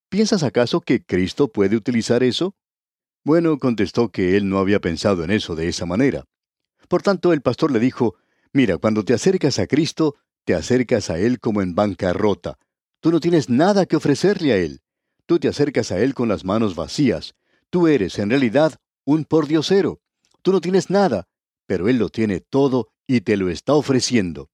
¿Piensas 0.08 0.42
acaso 0.42 0.80
que 0.80 1.04
Cristo 1.04 1.48
puede 1.48 1.76
utilizar 1.76 2.22
eso? 2.22 2.54
Bueno, 3.22 3.58
contestó 3.58 4.08
que 4.08 4.36
él 4.36 4.48
no 4.48 4.58
había 4.58 4.80
pensado 4.80 5.22
en 5.22 5.30
eso 5.30 5.54
de 5.54 5.68
esa 5.68 5.84
manera. 5.84 6.24
Por 6.88 7.02
tanto, 7.02 7.32
el 7.32 7.42
pastor 7.42 7.70
le 7.70 7.78
dijo, 7.78 8.16
Mira, 8.52 8.78
cuando 8.78 9.04
te 9.04 9.14
acercas 9.14 9.58
a 9.58 9.66
Cristo, 9.66 10.16
te 10.44 10.54
acercas 10.54 11.10
a 11.10 11.18
Él 11.18 11.38
como 11.38 11.62
en 11.62 11.74
bancarrota. 11.74 12.58
Tú 13.00 13.12
no 13.12 13.20
tienes 13.20 13.48
nada 13.48 13.86
que 13.86 13.96
ofrecerle 13.96 14.52
a 14.52 14.56
Él. 14.56 14.80
Tú 15.26 15.38
te 15.38 15.46
acercas 15.46 15.92
a 15.92 16.00
Él 16.00 16.14
con 16.14 16.28
las 16.28 16.44
manos 16.44 16.74
vacías. 16.74 17.34
Tú 17.70 17.86
eres, 17.86 18.18
en 18.18 18.30
realidad, 18.30 18.74
un 19.04 19.24
pordiosero. 19.24 20.00
Tú 20.42 20.50
no 20.52 20.60
tienes 20.60 20.90
nada, 20.90 21.28
pero 21.66 21.88
Él 21.88 21.98
lo 21.98 22.08
tiene 22.08 22.40
todo 22.40 22.88
y 23.06 23.20
te 23.20 23.36
lo 23.36 23.50
está 23.50 23.74
ofreciendo. 23.74 24.50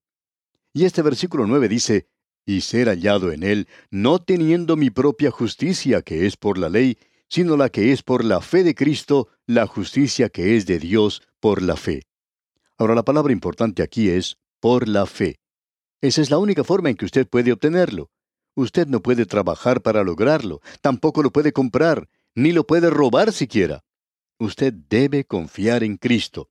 Y 0.77 0.85
este 0.85 1.01
versículo 1.01 1.47
9 1.47 1.71
dice, 1.71 2.07
y 2.45 2.61
ser 2.61 2.89
hallado 2.89 3.33
en 3.33 3.45
él, 3.45 3.67
no 3.91 4.19
teniendo 4.19 4.77
mi 4.77 4.91
propia 4.91 5.31
justicia 5.31 6.03
que 6.03 6.27
es 6.27 6.37
por 6.37 6.59
la 6.59 6.69
ley, 6.69 6.99
sino 7.31 7.57
la 7.57 7.71
que 7.71 7.93
es 7.93 8.03
por 8.03 8.23
la 8.23 8.43
fe 8.43 8.63
de 8.63 8.75
Cristo, 8.75 9.29
la 9.47 9.67
justicia 9.67 10.29
que 10.29 10.55
es 10.55 10.67
de 10.67 10.79
Dios 10.79 11.23
por 11.41 11.63
la 11.63 11.77
fe. 11.77 12.03
Ahora 12.77 12.95
la 12.95 13.07
palabra 13.07 13.33
importante 13.33 13.83
aquí 13.83 14.11
es 14.11 14.37
por 14.61 14.87
la 14.87 15.07
fe. 15.07 15.41
Esa 16.03 16.21
es 16.21 16.31
la 16.31 16.37
única 16.37 16.63
forma 16.63 16.91
en 16.91 16.97
que 16.97 17.07
usted 17.07 17.27
puede 17.27 17.53
obtenerlo. 17.53 18.11
Usted 18.55 18.87
no 18.87 19.01
puede 19.01 19.25
trabajar 19.25 19.81
para 19.81 20.05
lograrlo, 20.05 20.61
tampoco 20.83 21.23
lo 21.23 21.33
puede 21.33 21.55
comprar, 21.55 22.11
ni 22.35 22.53
lo 22.53 22.67
puede 22.67 22.91
robar 22.91 23.33
siquiera. 23.33 23.83
Usted 24.39 24.75
debe 24.75 25.25
confiar 25.25 25.83
en 25.85 25.97
Cristo. 25.97 26.51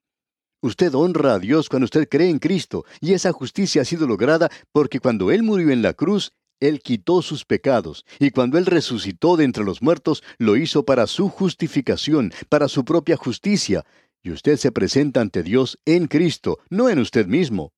Usted 0.66 0.96
honra 0.96 1.36
a 1.36 1.40
Dios 1.40 1.70
cuando 1.70 1.84
usted 1.84 2.10
cree 2.10 2.28
en 2.28 2.40
Cristo, 2.40 2.86
y 3.00 3.14
esa 3.14 3.32
justicia 3.32 3.84
ha 3.84 3.86
sido 3.86 4.08
lograda 4.08 4.50
porque 4.72 5.00
cuando 5.00 5.30
Él 5.30 5.44
murió 5.44 5.70
en 5.70 5.84
la 5.84 5.94
cruz, 5.94 6.32
Él 6.60 6.80
quitó 6.80 7.22
sus 7.22 7.46
pecados, 7.46 8.04
y 8.18 8.32
cuando 8.32 8.58
Él 8.58 8.66
resucitó 8.66 9.38
de 9.38 9.44
entre 9.44 9.64
los 9.64 9.84
muertos, 9.84 10.24
lo 10.40 10.56
hizo 10.56 10.84
para 10.84 11.06
su 11.06 11.30
justificación, 11.30 12.34
para 12.50 12.68
su 12.68 12.84
propia 12.84 13.16
justicia, 13.16 13.86
y 14.24 14.32
usted 14.32 14.58
se 14.58 14.72
presenta 14.72 15.22
ante 15.22 15.44
Dios 15.44 15.78
en 15.86 16.08
Cristo, 16.08 16.58
no 16.72 16.90
en 16.90 16.98
usted 16.98 17.28
mismo. 17.28 17.72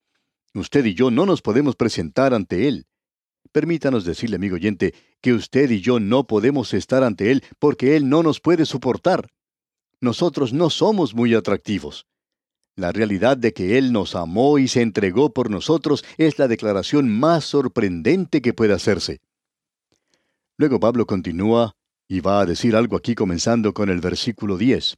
Usted 0.54 0.86
y 0.86 0.94
yo 0.94 1.12
no 1.12 1.26
nos 1.26 1.42
podemos 1.42 1.76
presentar 1.76 2.34
ante 2.34 2.70
Él. 2.70 2.86
Permítanos 3.52 4.06
decirle, 4.06 4.38
amigo 4.38 4.56
oyente, 4.56 4.94
que 5.20 5.34
usted 5.34 5.70
y 5.72 5.82
yo 5.82 6.00
no 6.00 6.26
podemos 6.26 6.74
estar 6.74 7.04
ante 7.04 7.32
Él 7.32 7.44
porque 7.60 7.98
Él 7.98 8.08
no 8.08 8.24
nos 8.24 8.40
puede 8.40 8.66
soportar. 8.66 9.28
Nosotros 10.00 10.54
no 10.54 10.70
somos 10.70 11.14
muy 11.14 11.34
atractivos. 11.34 12.08
La 12.78 12.92
realidad 12.92 13.38
de 13.38 13.54
que 13.54 13.80
Él 13.80 13.92
nos 13.92 14.16
amó 14.16 14.60
y 14.60 14.68
se 14.68 14.84
entregó 14.84 15.34
por 15.34 15.50
nosotros 15.50 16.06
es 16.20 16.38
la 16.38 16.48
declaración 16.48 17.10
más 17.10 17.44
sorprendente 17.44 18.40
que 18.40 18.54
puede 18.54 18.74
hacerse. 18.74 19.20
Luego 20.58 20.80
Pablo 20.80 21.08
continúa 21.08 21.76
y 22.08 22.20
va 22.20 22.40
a 22.40 22.46
decir 22.46 22.76
algo 22.76 22.96
aquí 22.96 23.16
comenzando 23.16 23.74
con 23.74 23.90
el 23.90 24.00
versículo 24.00 24.58
10. 24.58 24.96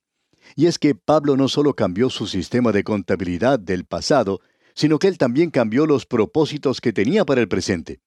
Y 0.57 0.65
es 0.65 0.77
que 0.77 0.93
Pablo 0.93 1.37
no 1.37 1.47
solo 1.47 1.73
cambió 1.73 2.09
su 2.09 2.27
sistema 2.27 2.73
de 2.73 2.83
contabilidad 2.83 3.59
del 3.59 3.85
pasado, 3.85 4.41
sino 4.73 4.99
que 4.99 5.07
él 5.07 5.17
también 5.17 5.49
cambió 5.49 5.85
los 5.85 6.05
propósitos 6.05 6.81
que 6.81 6.91
tenía 6.91 7.23
para 7.23 7.39
el 7.39 7.47
presente. 7.47 8.01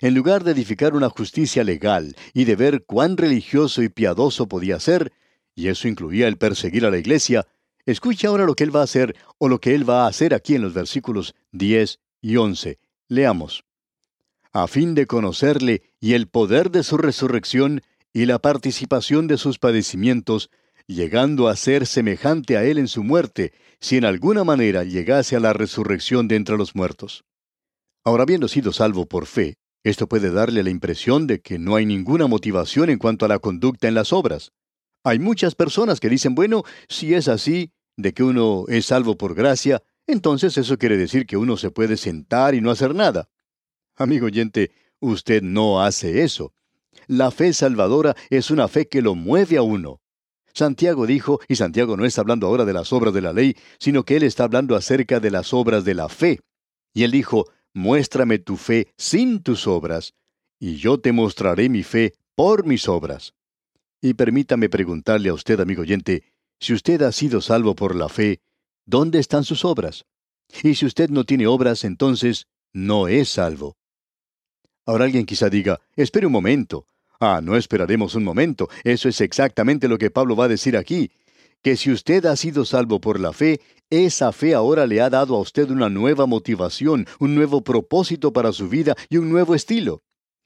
En 0.00 0.14
lugar 0.14 0.42
de 0.42 0.50
edificar 0.50 0.92
una 0.96 1.08
justicia 1.08 1.62
legal 1.62 2.16
y 2.32 2.46
de 2.46 2.56
ver 2.56 2.84
cuán 2.84 3.16
religioso 3.16 3.80
y 3.80 3.90
piadoso 3.90 4.48
podía 4.48 4.80
ser, 4.80 5.12
y 5.54 5.68
eso 5.68 5.86
incluía 5.86 6.26
el 6.26 6.36
perseguir 6.36 6.84
a 6.84 6.90
la 6.90 6.98
iglesia, 6.98 7.46
Escuche 7.86 8.26
ahora 8.26 8.46
lo 8.46 8.54
que 8.54 8.64
él 8.64 8.74
va 8.74 8.80
a 8.80 8.84
hacer 8.84 9.14
o 9.38 9.48
lo 9.48 9.60
que 9.60 9.74
él 9.74 9.88
va 9.88 10.04
a 10.04 10.08
hacer 10.08 10.32
aquí 10.32 10.54
en 10.54 10.62
los 10.62 10.72
versículos 10.72 11.34
10 11.52 11.98
y 12.22 12.36
11. 12.36 12.78
Leamos. 13.08 13.64
A 14.52 14.66
fin 14.68 14.94
de 14.94 15.06
conocerle 15.06 15.82
y 16.00 16.14
el 16.14 16.28
poder 16.28 16.70
de 16.70 16.82
su 16.82 16.96
resurrección 16.96 17.82
y 18.12 18.26
la 18.26 18.38
participación 18.38 19.26
de 19.26 19.36
sus 19.36 19.58
padecimientos, 19.58 20.50
llegando 20.86 21.48
a 21.48 21.56
ser 21.56 21.86
semejante 21.86 22.56
a 22.56 22.64
él 22.64 22.78
en 22.78 22.88
su 22.88 23.02
muerte, 23.02 23.52
si 23.80 23.96
en 23.96 24.04
alguna 24.04 24.44
manera 24.44 24.84
llegase 24.84 25.36
a 25.36 25.40
la 25.40 25.52
resurrección 25.52 26.28
de 26.28 26.36
entre 26.36 26.56
los 26.56 26.74
muertos. 26.74 27.24
Ahora, 28.04 28.22
habiendo 28.22 28.48
sido 28.48 28.72
salvo 28.72 29.06
por 29.06 29.26
fe, 29.26 29.56
esto 29.82 30.06
puede 30.06 30.30
darle 30.30 30.62
la 30.62 30.70
impresión 30.70 31.26
de 31.26 31.40
que 31.40 31.58
no 31.58 31.76
hay 31.76 31.84
ninguna 31.84 32.26
motivación 32.26 32.88
en 32.88 32.98
cuanto 32.98 33.26
a 33.26 33.28
la 33.28 33.38
conducta 33.38 33.88
en 33.88 33.94
las 33.94 34.12
obras. 34.12 34.52
Hay 35.04 35.18
muchas 35.18 35.54
personas 35.54 36.00
que 36.00 36.08
dicen, 36.08 36.34
bueno, 36.34 36.64
si 36.88 37.12
es 37.12 37.28
así, 37.28 37.72
de 37.96 38.14
que 38.14 38.22
uno 38.22 38.64
es 38.68 38.86
salvo 38.86 39.18
por 39.18 39.34
gracia, 39.34 39.82
entonces 40.06 40.56
eso 40.56 40.78
quiere 40.78 40.96
decir 40.96 41.26
que 41.26 41.36
uno 41.36 41.58
se 41.58 41.70
puede 41.70 41.98
sentar 41.98 42.54
y 42.54 42.62
no 42.62 42.70
hacer 42.70 42.94
nada. 42.94 43.28
Amigo 43.96 44.26
oyente, 44.26 44.72
usted 45.00 45.42
no 45.42 45.82
hace 45.82 46.24
eso. 46.24 46.54
La 47.06 47.30
fe 47.30 47.52
salvadora 47.52 48.16
es 48.30 48.50
una 48.50 48.66
fe 48.66 48.88
que 48.88 49.02
lo 49.02 49.14
mueve 49.14 49.58
a 49.58 49.62
uno. 49.62 50.00
Santiago 50.54 51.06
dijo, 51.06 51.38
y 51.48 51.56
Santiago 51.56 51.96
no 51.98 52.06
está 52.06 52.22
hablando 52.22 52.46
ahora 52.46 52.64
de 52.64 52.72
las 52.72 52.92
obras 52.92 53.12
de 53.12 53.20
la 53.20 53.32
ley, 53.32 53.56
sino 53.78 54.04
que 54.04 54.16
él 54.16 54.22
está 54.22 54.44
hablando 54.44 54.74
acerca 54.74 55.20
de 55.20 55.30
las 55.30 55.52
obras 55.52 55.84
de 55.84 55.94
la 55.94 56.08
fe. 56.08 56.40
Y 56.94 57.02
él 57.02 57.10
dijo, 57.10 57.46
muéstrame 57.74 58.38
tu 58.38 58.56
fe 58.56 58.88
sin 58.96 59.42
tus 59.42 59.66
obras, 59.66 60.14
y 60.58 60.76
yo 60.76 60.98
te 60.98 61.12
mostraré 61.12 61.68
mi 61.68 61.82
fe 61.82 62.14
por 62.34 62.64
mis 62.64 62.88
obras. 62.88 63.34
Y 64.04 64.12
permítame 64.12 64.68
preguntarle 64.68 65.30
a 65.30 65.32
usted, 65.32 65.60
amigo 65.60 65.80
oyente, 65.80 66.24
si 66.60 66.74
usted 66.74 67.00
ha 67.00 67.10
sido 67.10 67.40
salvo 67.40 67.74
por 67.74 67.96
la 67.96 68.10
fe, 68.10 68.42
¿dónde 68.84 69.18
están 69.18 69.44
sus 69.44 69.64
obras? 69.64 70.04
Y 70.62 70.74
si 70.74 70.84
usted 70.84 71.08
no 71.08 71.24
tiene 71.24 71.46
obras, 71.46 71.84
entonces 71.84 72.46
no 72.74 73.08
es 73.08 73.30
salvo. 73.30 73.78
Ahora 74.84 75.06
alguien 75.06 75.24
quizá 75.24 75.48
diga, 75.48 75.80
espere 75.96 76.26
un 76.26 76.34
momento. 76.34 76.86
Ah, 77.18 77.40
no 77.42 77.56
esperaremos 77.56 78.14
un 78.14 78.24
momento. 78.24 78.68
Eso 78.82 79.08
es 79.08 79.22
exactamente 79.22 79.88
lo 79.88 79.96
que 79.96 80.10
Pablo 80.10 80.36
va 80.36 80.44
a 80.44 80.48
decir 80.48 80.76
aquí. 80.76 81.10
Que 81.62 81.78
si 81.78 81.90
usted 81.90 82.26
ha 82.26 82.36
sido 82.36 82.66
salvo 82.66 83.00
por 83.00 83.18
la 83.18 83.32
fe, 83.32 83.62
esa 83.88 84.32
fe 84.32 84.52
ahora 84.52 84.86
le 84.86 85.00
ha 85.00 85.08
dado 85.08 85.34
a 85.34 85.40
usted 85.40 85.70
una 85.70 85.88
nueva 85.88 86.26
motivación, 86.26 87.06
un 87.20 87.34
nuevo 87.34 87.64
propósito 87.64 88.34
para 88.34 88.52
su 88.52 88.68
vida 88.68 88.96
y 89.08 89.16
un 89.16 89.30
nuevo 89.30 89.54
estilo. 89.54 90.02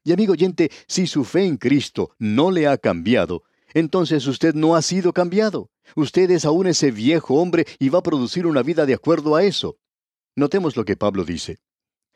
Y 0.09 0.13
amigo 0.13 0.33
oyente, 0.33 0.71
si 0.87 1.07
su 1.07 1.23
fe 1.23 1.45
en 1.45 1.59
Cristo 1.59 2.15
no 2.19 2.51
le 2.51 2.67
ha 2.67 2.79
cambiado, 2.79 3.43
entonces 3.75 4.27
usted 4.27 4.55
no 4.55 4.75
ha 4.75 4.81
sido 4.81 5.13
cambiado. 5.13 5.71
Usted 5.97 6.31
es 6.31 6.47
aún 6.47 6.67
ese 6.67 6.91
viejo 6.91 7.35
hombre 7.35 7.67
y 7.79 7.91
va 7.91 7.99
a 7.99 8.03
producir 8.03 8.47
una 8.47 8.63
vida 8.63 8.87
de 8.87 8.95
acuerdo 8.95 9.37
a 9.37 9.45
eso. 9.45 9.77
Notemos 10.35 10.79
lo 10.79 10.87
que 10.87 10.97
Pablo 10.97 11.27
dice. 11.27 11.59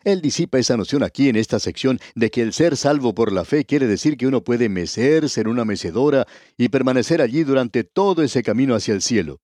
Él 0.05 0.23
disipa 0.23 0.59
esa 0.59 0.79
noción 0.79 1.03
aquí 1.03 1.29
en 1.29 1.37
esta 1.37 1.59
sección 1.59 2.01
de 2.15 2.31
que 2.31 2.41
el 2.41 2.55
ser 2.55 2.79
salvo 2.79 3.15
por 3.15 3.31
la 3.31 3.45
fe 3.45 3.67
quiere 3.67 3.87
decir 3.87 4.17
que 4.17 4.27
uno 4.27 4.43
puede 4.43 4.71
mecerse 4.71 5.43
en 5.43 5.49
una 5.49 5.67
mecedora 5.67 6.27
y 6.57 6.71
permanecer 6.71 7.21
allí 7.21 7.45
durante 7.45 7.85
todo 7.85 8.23
ese 8.23 8.43
camino 8.43 8.75
hacia 8.75 8.95
el 8.95 9.03
cielo. 9.03 9.43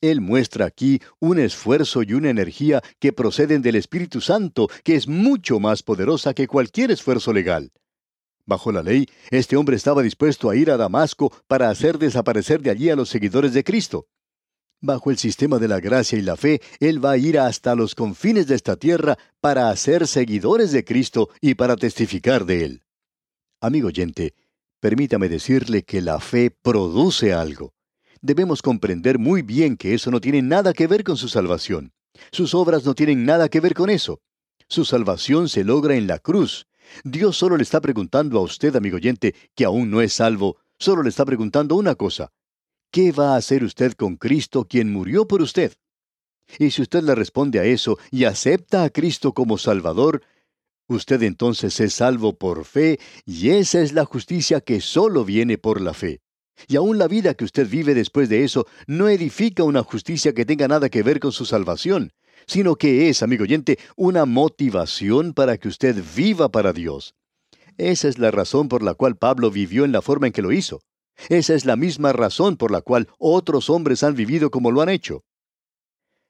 Él 0.00 0.20
muestra 0.20 0.66
aquí 0.66 1.00
un 1.18 1.38
esfuerzo 1.38 2.02
y 2.02 2.12
una 2.14 2.30
energía 2.30 2.82
que 3.00 3.12
proceden 3.12 3.62
del 3.62 3.74
Espíritu 3.74 4.20
Santo, 4.20 4.68
que 4.84 4.94
es 4.94 5.08
mucho 5.08 5.58
más 5.58 5.82
poderosa 5.82 6.34
que 6.34 6.46
cualquier 6.46 6.90
esfuerzo 6.92 7.32
legal. 7.32 7.72
Bajo 8.46 8.72
la 8.72 8.82
ley, 8.82 9.08
este 9.30 9.56
hombre 9.56 9.76
estaba 9.76 10.02
dispuesto 10.02 10.48
a 10.48 10.56
ir 10.56 10.70
a 10.70 10.76
Damasco 10.76 11.32
para 11.48 11.68
hacer 11.68 11.98
desaparecer 11.98 12.62
de 12.62 12.70
allí 12.70 12.90
a 12.90 12.96
los 12.96 13.08
seguidores 13.08 13.52
de 13.52 13.64
Cristo. 13.64 14.06
Bajo 14.80 15.10
el 15.10 15.18
sistema 15.18 15.58
de 15.58 15.66
la 15.66 15.80
gracia 15.80 16.16
y 16.16 16.22
la 16.22 16.36
fe, 16.36 16.60
él 16.78 17.04
va 17.04 17.12
a 17.12 17.18
ir 17.18 17.38
hasta 17.38 17.74
los 17.74 17.96
confines 17.96 18.46
de 18.46 18.54
esta 18.54 18.76
tierra 18.76 19.18
para 19.40 19.68
hacer 19.68 20.06
seguidores 20.06 20.70
de 20.70 20.84
Cristo 20.84 21.28
y 21.40 21.56
para 21.56 21.76
testificar 21.76 22.44
de 22.46 22.64
él. 22.64 22.82
Amigo 23.60 23.88
oyente, 23.88 24.34
permítame 24.78 25.28
decirle 25.28 25.82
que 25.82 26.00
la 26.00 26.20
fe 26.20 26.52
produce 26.52 27.32
algo. 27.32 27.74
Debemos 28.20 28.62
comprender 28.62 29.18
muy 29.18 29.42
bien 29.42 29.76
que 29.76 29.94
eso 29.94 30.10
no 30.10 30.20
tiene 30.20 30.42
nada 30.42 30.72
que 30.72 30.86
ver 30.86 31.04
con 31.04 31.16
su 31.16 31.28
salvación. 31.28 31.92
Sus 32.32 32.54
obras 32.54 32.84
no 32.84 32.94
tienen 32.94 33.24
nada 33.24 33.48
que 33.48 33.60
ver 33.60 33.74
con 33.74 33.90
eso. 33.90 34.20
Su 34.68 34.84
salvación 34.84 35.48
se 35.48 35.64
logra 35.64 35.96
en 35.96 36.06
la 36.06 36.18
cruz, 36.18 36.66
Dios 37.04 37.36
solo 37.36 37.56
le 37.56 37.62
está 37.62 37.80
preguntando 37.80 38.38
a 38.38 38.42
usted, 38.42 38.74
amigo 38.76 38.96
oyente, 38.96 39.34
que 39.54 39.64
aún 39.64 39.90
no 39.90 40.00
es 40.00 40.14
salvo, 40.14 40.58
solo 40.78 41.02
le 41.02 41.08
está 41.08 41.24
preguntando 41.24 41.76
una 41.76 41.94
cosa. 41.94 42.32
¿Qué 42.90 43.12
va 43.12 43.34
a 43.34 43.36
hacer 43.36 43.64
usted 43.64 43.92
con 43.92 44.16
Cristo 44.16 44.64
quien 44.64 44.92
murió 44.92 45.28
por 45.28 45.42
usted? 45.42 45.74
Y 46.58 46.70
si 46.70 46.82
usted 46.82 47.02
le 47.02 47.14
responde 47.14 47.60
a 47.60 47.64
eso 47.64 47.98
y 48.10 48.24
acepta 48.24 48.84
a 48.84 48.90
Cristo 48.90 49.34
como 49.34 49.58
Salvador, 49.58 50.22
usted 50.86 51.22
entonces 51.22 51.78
es 51.80 51.94
salvo 51.94 52.38
por 52.38 52.64
fe 52.64 52.98
y 53.26 53.50
esa 53.50 53.82
es 53.82 53.92
la 53.92 54.06
justicia 54.06 54.62
que 54.62 54.80
solo 54.80 55.24
viene 55.24 55.58
por 55.58 55.82
la 55.82 55.92
fe. 55.92 56.20
Y 56.66 56.76
aún 56.76 56.98
la 56.98 57.06
vida 57.06 57.34
que 57.34 57.44
usted 57.44 57.68
vive 57.68 57.94
después 57.94 58.28
de 58.28 58.44
eso 58.44 58.66
no 58.86 59.08
edifica 59.08 59.62
una 59.62 59.82
justicia 59.82 60.32
que 60.32 60.44
tenga 60.44 60.66
nada 60.66 60.88
que 60.88 61.02
ver 61.02 61.20
con 61.20 61.32
su 61.32 61.44
salvación, 61.44 62.12
sino 62.46 62.76
que 62.76 63.08
es, 63.08 63.22
amigo 63.22 63.44
oyente, 63.44 63.78
una 63.96 64.24
motivación 64.24 65.34
para 65.34 65.58
que 65.58 65.68
usted 65.68 66.02
viva 66.16 66.48
para 66.48 66.72
Dios. 66.72 67.14
Esa 67.76 68.08
es 68.08 68.18
la 68.18 68.30
razón 68.30 68.68
por 68.68 68.82
la 68.82 68.94
cual 68.94 69.16
Pablo 69.16 69.50
vivió 69.50 69.84
en 69.84 69.92
la 69.92 70.02
forma 70.02 70.26
en 70.26 70.32
que 70.32 70.42
lo 70.42 70.50
hizo. 70.50 70.80
Esa 71.28 71.54
es 71.54 71.64
la 71.64 71.76
misma 71.76 72.12
razón 72.12 72.56
por 72.56 72.70
la 72.70 72.80
cual 72.80 73.08
otros 73.18 73.70
hombres 73.70 74.02
han 74.02 74.14
vivido 74.14 74.50
como 74.50 74.70
lo 74.70 74.82
han 74.82 74.88
hecho. 74.88 75.22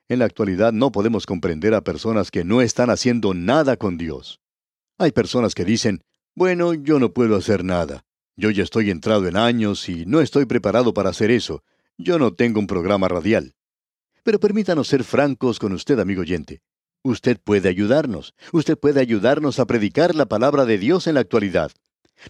En 0.08 0.18
la 0.18 0.24
actualidad 0.24 0.72
no 0.72 0.90
podemos 0.90 1.26
comprender 1.26 1.74
a 1.74 1.82
personas 1.82 2.30
que 2.30 2.44
no 2.44 2.62
están 2.62 2.88
haciendo 2.88 3.34
nada 3.34 3.76
con 3.76 3.98
Dios. 3.98 4.40
Hay 4.98 5.12
personas 5.12 5.54
que 5.54 5.64
dicen, 5.64 6.02
bueno, 6.34 6.72
yo 6.72 6.98
no 6.98 7.12
puedo 7.12 7.36
hacer 7.36 7.62
nada. 7.62 8.04
Yo 8.38 8.50
ya 8.52 8.62
estoy 8.62 8.90
entrado 8.90 9.26
en 9.26 9.36
años 9.36 9.88
y 9.88 10.06
no 10.06 10.20
estoy 10.20 10.46
preparado 10.46 10.94
para 10.94 11.10
hacer 11.10 11.32
eso. 11.32 11.64
Yo 11.96 12.20
no 12.20 12.34
tengo 12.34 12.60
un 12.60 12.68
programa 12.68 13.08
radial. 13.08 13.56
Pero 14.22 14.38
permítanos 14.38 14.86
ser 14.86 15.02
francos 15.02 15.58
con 15.58 15.72
usted, 15.72 15.98
amigo 15.98 16.20
oyente. 16.20 16.62
Usted 17.02 17.40
puede 17.42 17.68
ayudarnos. 17.68 18.36
Usted 18.52 18.78
puede 18.78 19.00
ayudarnos 19.00 19.58
a 19.58 19.66
predicar 19.66 20.14
la 20.14 20.26
palabra 20.26 20.66
de 20.66 20.78
Dios 20.78 21.08
en 21.08 21.14
la 21.14 21.20
actualidad. 21.20 21.72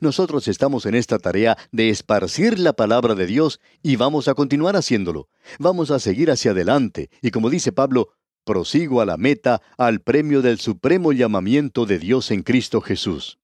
Nosotros 0.00 0.48
estamos 0.48 0.86
en 0.86 0.94
esta 0.94 1.18
tarea 1.18 1.58
de 1.72 1.90
esparcir 1.90 2.58
la 2.58 2.72
palabra 2.72 3.14
de 3.14 3.26
Dios 3.26 3.60
y 3.82 3.96
vamos 3.96 4.28
a 4.28 4.34
continuar 4.34 4.76
haciéndolo. 4.76 5.28
Vamos 5.58 5.90
a 5.90 5.98
seguir 5.98 6.30
hacia 6.30 6.52
adelante 6.52 7.10
y 7.20 7.32
como 7.32 7.50
dice 7.50 7.70
Pablo, 7.70 8.14
prosigo 8.44 9.02
a 9.02 9.04
la 9.04 9.18
meta, 9.18 9.60
al 9.76 10.00
premio 10.00 10.40
del 10.40 10.58
supremo 10.58 11.12
llamamiento 11.12 11.84
de 11.84 11.98
Dios 11.98 12.30
en 12.30 12.44
Cristo 12.44 12.80
Jesús. 12.80 13.38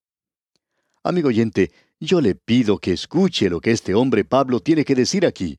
Amigo 1.07 1.29
oyente, 1.29 1.71
yo 2.05 2.21
le 2.21 2.35
pido 2.35 2.79
que 2.79 2.93
escuche 2.93 3.51
lo 3.51 3.61
que 3.61 3.71
este 3.71 3.95
hombre 3.95 4.25
Pablo 4.25 4.61
tiene 4.61 4.85
que 4.85 4.95
decir 4.95 5.27
aquí. 5.27 5.59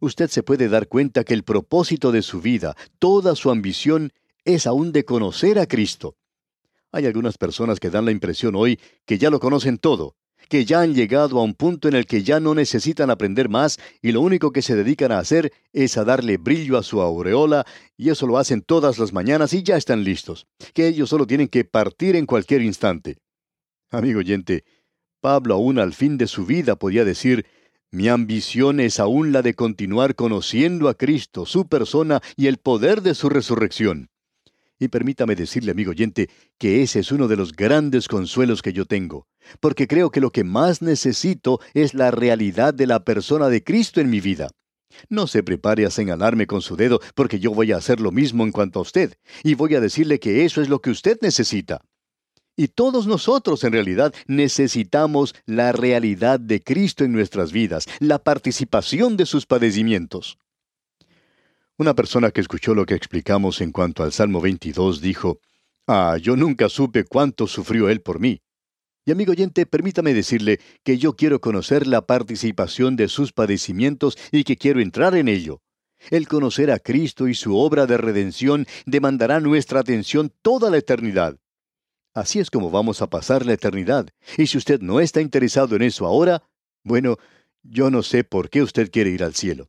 Usted 0.00 0.28
se 0.28 0.42
puede 0.42 0.68
dar 0.68 0.88
cuenta 0.88 1.24
que 1.24 1.34
el 1.34 1.44
propósito 1.44 2.12
de 2.12 2.22
su 2.22 2.40
vida, 2.40 2.76
toda 2.98 3.34
su 3.34 3.50
ambición, 3.50 4.12
es 4.44 4.66
aún 4.66 4.92
de 4.92 5.04
conocer 5.04 5.58
a 5.58 5.66
Cristo. 5.66 6.16
Hay 6.92 7.06
algunas 7.06 7.38
personas 7.38 7.80
que 7.80 7.90
dan 7.90 8.04
la 8.04 8.10
impresión 8.10 8.54
hoy 8.54 8.78
que 9.06 9.18
ya 9.18 9.30
lo 9.30 9.40
conocen 9.40 9.78
todo, 9.78 10.16
que 10.48 10.64
ya 10.64 10.80
han 10.80 10.94
llegado 10.94 11.38
a 11.38 11.42
un 11.42 11.54
punto 11.54 11.88
en 11.88 11.94
el 11.94 12.06
que 12.06 12.22
ya 12.22 12.40
no 12.40 12.54
necesitan 12.54 13.10
aprender 13.10 13.48
más 13.48 13.78
y 14.02 14.12
lo 14.12 14.20
único 14.20 14.52
que 14.52 14.62
se 14.62 14.76
dedican 14.76 15.12
a 15.12 15.18
hacer 15.18 15.52
es 15.72 15.96
a 15.96 16.04
darle 16.04 16.36
brillo 16.36 16.78
a 16.78 16.82
su 16.82 17.00
aureola 17.00 17.64
y 17.96 18.10
eso 18.10 18.26
lo 18.26 18.38
hacen 18.38 18.62
todas 18.62 18.98
las 18.98 19.12
mañanas 19.12 19.52
y 19.54 19.62
ya 19.62 19.76
están 19.76 20.04
listos, 20.04 20.46
que 20.72 20.86
ellos 20.86 21.08
solo 21.08 21.26
tienen 21.26 21.48
que 21.48 21.64
partir 21.64 22.16
en 22.16 22.26
cualquier 22.26 22.62
instante. 22.62 23.16
Amigo 23.90 24.20
oyente, 24.20 24.64
Pablo 25.24 25.54
aún 25.54 25.78
al 25.78 25.94
fin 25.94 26.18
de 26.18 26.26
su 26.26 26.44
vida 26.44 26.76
podía 26.76 27.02
decir, 27.02 27.46
mi 27.90 28.08
ambición 28.08 28.78
es 28.78 29.00
aún 29.00 29.32
la 29.32 29.40
de 29.40 29.54
continuar 29.54 30.16
conociendo 30.16 30.86
a 30.86 30.92
Cristo, 30.92 31.46
su 31.46 31.66
persona 31.66 32.20
y 32.36 32.46
el 32.46 32.58
poder 32.58 33.00
de 33.00 33.14
su 33.14 33.30
resurrección. 33.30 34.10
Y 34.78 34.88
permítame 34.88 35.34
decirle, 35.34 35.70
amigo 35.70 35.92
oyente, 35.92 36.28
que 36.58 36.82
ese 36.82 37.00
es 37.00 37.10
uno 37.10 37.26
de 37.26 37.36
los 37.36 37.52
grandes 37.52 38.06
consuelos 38.06 38.60
que 38.60 38.74
yo 38.74 38.84
tengo, 38.84 39.26
porque 39.60 39.86
creo 39.86 40.10
que 40.10 40.20
lo 40.20 40.28
que 40.28 40.44
más 40.44 40.82
necesito 40.82 41.58
es 41.72 41.94
la 41.94 42.10
realidad 42.10 42.74
de 42.74 42.86
la 42.86 43.02
persona 43.02 43.48
de 43.48 43.64
Cristo 43.64 44.02
en 44.02 44.10
mi 44.10 44.20
vida. 44.20 44.50
No 45.08 45.26
se 45.26 45.42
prepare 45.42 45.86
a 45.86 45.90
señalarme 45.90 46.46
con 46.46 46.60
su 46.60 46.76
dedo, 46.76 47.00
porque 47.14 47.40
yo 47.40 47.50
voy 47.50 47.72
a 47.72 47.78
hacer 47.78 47.98
lo 47.98 48.12
mismo 48.12 48.44
en 48.44 48.52
cuanto 48.52 48.78
a 48.78 48.82
usted, 48.82 49.14
y 49.42 49.54
voy 49.54 49.74
a 49.74 49.80
decirle 49.80 50.20
que 50.20 50.44
eso 50.44 50.60
es 50.60 50.68
lo 50.68 50.80
que 50.82 50.90
usted 50.90 51.16
necesita. 51.22 51.80
Y 52.56 52.68
todos 52.68 53.06
nosotros 53.06 53.64
en 53.64 53.72
realidad 53.72 54.14
necesitamos 54.26 55.34
la 55.46 55.72
realidad 55.72 56.38
de 56.38 56.62
Cristo 56.62 57.04
en 57.04 57.12
nuestras 57.12 57.52
vidas, 57.52 57.86
la 57.98 58.20
participación 58.20 59.16
de 59.16 59.26
sus 59.26 59.46
padecimientos. 59.46 60.38
Una 61.76 61.94
persona 61.94 62.30
que 62.30 62.40
escuchó 62.40 62.74
lo 62.74 62.86
que 62.86 62.94
explicamos 62.94 63.60
en 63.60 63.72
cuanto 63.72 64.04
al 64.04 64.12
Salmo 64.12 64.40
22 64.40 65.00
dijo, 65.00 65.40
Ah, 65.88 66.16
yo 66.20 66.36
nunca 66.36 66.68
supe 66.68 67.04
cuánto 67.04 67.48
sufrió 67.48 67.88
él 67.88 68.00
por 68.00 68.20
mí. 68.20 68.40
Y 69.04 69.10
amigo 69.10 69.32
oyente, 69.32 69.66
permítame 69.66 70.14
decirle 70.14 70.60
que 70.82 70.96
yo 70.96 71.14
quiero 71.14 71.40
conocer 71.40 71.86
la 71.86 72.06
participación 72.06 72.96
de 72.96 73.08
sus 73.08 73.32
padecimientos 73.32 74.16
y 74.32 74.44
que 74.44 74.56
quiero 74.56 74.80
entrar 74.80 75.14
en 75.14 75.28
ello. 75.28 75.60
El 76.10 76.28
conocer 76.28 76.70
a 76.70 76.78
Cristo 76.78 77.28
y 77.28 77.34
su 77.34 77.56
obra 77.56 77.86
de 77.86 77.98
redención 77.98 78.66
demandará 78.86 79.40
nuestra 79.40 79.80
atención 79.80 80.32
toda 80.42 80.70
la 80.70 80.78
eternidad. 80.78 81.38
Así 82.14 82.38
es 82.38 82.48
como 82.48 82.70
vamos 82.70 83.02
a 83.02 83.10
pasar 83.10 83.44
la 83.44 83.54
eternidad. 83.54 84.08
Y 84.38 84.46
si 84.46 84.56
usted 84.56 84.80
no 84.80 85.00
está 85.00 85.20
interesado 85.20 85.74
en 85.74 85.82
eso 85.82 86.06
ahora, 86.06 86.44
bueno, 86.84 87.16
yo 87.64 87.90
no 87.90 88.04
sé 88.04 88.22
por 88.22 88.50
qué 88.50 88.62
usted 88.62 88.90
quiere 88.90 89.10
ir 89.10 89.24
al 89.24 89.34
cielo. 89.34 89.68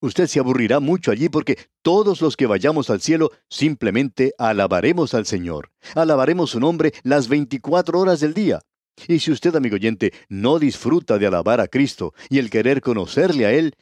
Usted 0.00 0.26
se 0.26 0.40
aburrirá 0.40 0.80
mucho 0.80 1.10
allí 1.10 1.28
porque 1.28 1.58
todos 1.82 2.20
los 2.20 2.36
que 2.36 2.46
vayamos 2.46 2.90
al 2.90 3.00
cielo 3.00 3.30
simplemente 3.48 4.34
alabaremos 4.36 5.14
al 5.14 5.26
Señor. 5.26 5.70
Alabaremos 5.94 6.50
su 6.50 6.60
nombre 6.60 6.92
las 7.02 7.28
24 7.28 7.98
horas 7.98 8.20
del 8.20 8.34
día. 8.34 8.60
Y 9.06 9.20
si 9.20 9.30
usted, 9.30 9.54
amigo 9.54 9.76
oyente, 9.76 10.12
no 10.28 10.58
disfruta 10.58 11.18
de 11.18 11.26
alabar 11.26 11.60
a 11.60 11.68
Cristo 11.68 12.14
y 12.28 12.38
el 12.38 12.50
querer 12.50 12.80
conocerle 12.80 13.46
a 13.46 13.52
Él, 13.52 13.74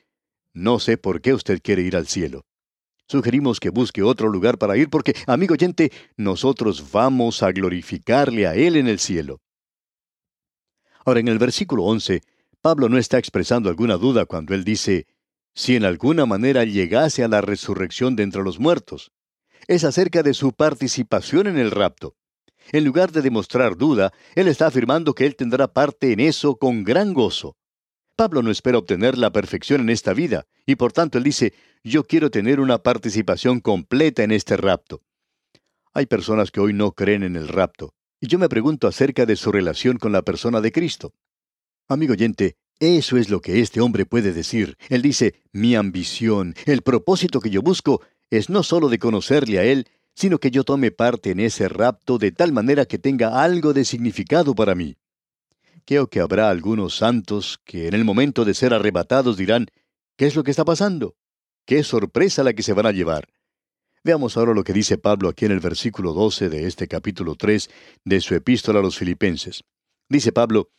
no 0.52 0.78
sé 0.78 0.98
por 0.98 1.20
qué 1.20 1.32
usted 1.32 1.60
quiere 1.62 1.82
ir 1.82 1.96
al 1.96 2.06
cielo. 2.06 2.44
Sugerimos 3.06 3.60
que 3.60 3.70
busque 3.70 4.02
otro 4.02 4.28
lugar 4.28 4.58
para 4.58 4.76
ir 4.76 4.88
porque, 4.88 5.14
amigo 5.26 5.54
oyente, 5.54 5.92
nosotros 6.16 6.90
vamos 6.90 7.42
a 7.42 7.52
glorificarle 7.52 8.46
a 8.46 8.54
Él 8.54 8.76
en 8.76 8.88
el 8.88 8.98
cielo. 8.98 9.40
Ahora, 11.04 11.20
en 11.20 11.28
el 11.28 11.38
versículo 11.38 11.84
11, 11.84 12.22
Pablo 12.62 12.88
no 12.88 12.96
está 12.96 13.18
expresando 13.18 13.68
alguna 13.68 13.98
duda 13.98 14.24
cuando 14.24 14.54
él 14.54 14.64
dice, 14.64 15.06
si 15.54 15.76
en 15.76 15.84
alguna 15.84 16.24
manera 16.24 16.64
llegase 16.64 17.22
a 17.22 17.28
la 17.28 17.42
resurrección 17.42 18.16
de 18.16 18.22
entre 18.22 18.42
los 18.42 18.58
muertos. 18.58 19.12
Es 19.66 19.84
acerca 19.84 20.22
de 20.22 20.32
su 20.32 20.52
participación 20.52 21.46
en 21.46 21.58
el 21.58 21.70
rapto. 21.70 22.16
En 22.72 22.84
lugar 22.84 23.12
de 23.12 23.20
demostrar 23.20 23.76
duda, 23.76 24.12
él 24.34 24.48
está 24.48 24.66
afirmando 24.66 25.14
que 25.14 25.26
él 25.26 25.36
tendrá 25.36 25.68
parte 25.68 26.12
en 26.12 26.20
eso 26.20 26.56
con 26.56 26.84
gran 26.84 27.12
gozo. 27.12 27.56
Pablo 28.16 28.42
no 28.42 28.50
espera 28.52 28.78
obtener 28.78 29.18
la 29.18 29.32
perfección 29.32 29.80
en 29.80 29.90
esta 29.90 30.14
vida, 30.14 30.46
y 30.66 30.76
por 30.76 30.92
tanto 30.92 31.18
él 31.18 31.24
dice, 31.24 31.52
yo 31.82 32.04
quiero 32.04 32.30
tener 32.30 32.60
una 32.60 32.78
participación 32.78 33.60
completa 33.60 34.22
en 34.22 34.30
este 34.30 34.56
rapto. 34.56 35.02
Hay 35.92 36.06
personas 36.06 36.52
que 36.52 36.60
hoy 36.60 36.72
no 36.72 36.92
creen 36.92 37.24
en 37.24 37.34
el 37.34 37.48
rapto, 37.48 37.94
y 38.20 38.28
yo 38.28 38.38
me 38.38 38.48
pregunto 38.48 38.86
acerca 38.86 39.26
de 39.26 39.34
su 39.34 39.50
relación 39.50 39.98
con 39.98 40.12
la 40.12 40.22
persona 40.22 40.60
de 40.60 40.70
Cristo. 40.70 41.12
Amigo 41.88 42.12
oyente, 42.12 42.56
eso 42.78 43.16
es 43.16 43.30
lo 43.30 43.40
que 43.40 43.60
este 43.60 43.80
hombre 43.80 44.06
puede 44.06 44.32
decir. 44.32 44.76
Él 44.88 45.02
dice, 45.02 45.42
mi 45.52 45.74
ambición, 45.74 46.54
el 46.66 46.82
propósito 46.82 47.40
que 47.40 47.50
yo 47.50 47.62
busco, 47.62 48.00
es 48.30 48.48
no 48.48 48.62
solo 48.62 48.88
de 48.88 48.98
conocerle 48.98 49.58
a 49.58 49.64
Él, 49.64 49.88
sino 50.14 50.38
que 50.38 50.52
yo 50.52 50.62
tome 50.62 50.92
parte 50.92 51.32
en 51.32 51.40
ese 51.40 51.68
rapto 51.68 52.18
de 52.18 52.30
tal 52.30 52.52
manera 52.52 52.86
que 52.86 52.98
tenga 52.98 53.42
algo 53.42 53.72
de 53.72 53.84
significado 53.84 54.54
para 54.54 54.76
mí. 54.76 54.96
Creo 55.86 56.08
que 56.08 56.20
habrá 56.20 56.48
algunos 56.48 56.96
santos 56.96 57.60
que 57.64 57.88
en 57.88 57.94
el 57.94 58.04
momento 58.04 58.46
de 58.46 58.54
ser 58.54 58.72
arrebatados 58.72 59.36
dirán, 59.36 59.66
¿qué 60.16 60.26
es 60.26 60.34
lo 60.34 60.42
que 60.42 60.50
está 60.50 60.64
pasando? 60.64 61.14
¿Qué 61.66 61.82
sorpresa 61.82 62.42
la 62.42 62.54
que 62.54 62.62
se 62.62 62.72
van 62.72 62.86
a 62.86 62.92
llevar? 62.92 63.28
Veamos 64.02 64.36
ahora 64.36 64.54
lo 64.54 64.64
que 64.64 64.72
dice 64.72 64.96
Pablo 64.96 65.28
aquí 65.28 65.44
en 65.44 65.52
el 65.52 65.60
versículo 65.60 66.12
12 66.14 66.48
de 66.48 66.66
este 66.66 66.88
capítulo 66.88 67.34
3 67.34 67.68
de 68.04 68.20
su 68.20 68.34
epístola 68.34 68.78
a 68.80 68.82
los 68.82 68.96
filipenses. 68.96 69.62
Dice 70.08 70.32
Pablo, 70.32 70.70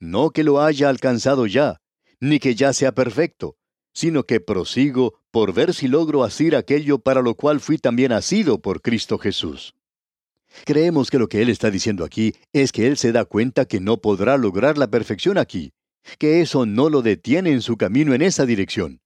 no 0.00 0.30
que 0.30 0.44
lo 0.44 0.62
haya 0.62 0.88
alcanzado 0.88 1.46
ya, 1.46 1.80
ni 2.20 2.38
que 2.38 2.54
ya 2.54 2.72
sea 2.72 2.92
perfecto, 2.92 3.56
sino 3.92 4.24
que 4.24 4.40
prosigo 4.40 5.20
por 5.30 5.52
ver 5.52 5.74
si 5.74 5.88
logro 5.88 6.24
asir 6.24 6.56
aquello 6.56 6.98
para 6.98 7.20
lo 7.20 7.34
cual 7.34 7.60
fui 7.60 7.76
también 7.76 8.12
asido 8.12 8.60
por 8.60 8.80
Cristo 8.80 9.18
Jesús. 9.18 9.74
Creemos 10.64 11.10
que 11.10 11.18
lo 11.18 11.28
que 11.28 11.42
él 11.42 11.48
está 11.48 11.70
diciendo 11.70 12.04
aquí 12.04 12.34
es 12.52 12.72
que 12.72 12.86
él 12.86 12.96
se 12.96 13.12
da 13.12 13.24
cuenta 13.24 13.64
que 13.64 13.80
no 13.80 13.98
podrá 13.98 14.36
lograr 14.38 14.78
la 14.78 14.88
perfección 14.88 15.36
aquí, 15.36 15.72
que 16.18 16.40
eso 16.40 16.64
no 16.66 16.88
lo 16.88 17.02
detiene 17.02 17.50
en 17.50 17.60
su 17.60 17.76
camino 17.76 18.14
en 18.14 18.22
esa 18.22 18.46
dirección. 18.46 19.00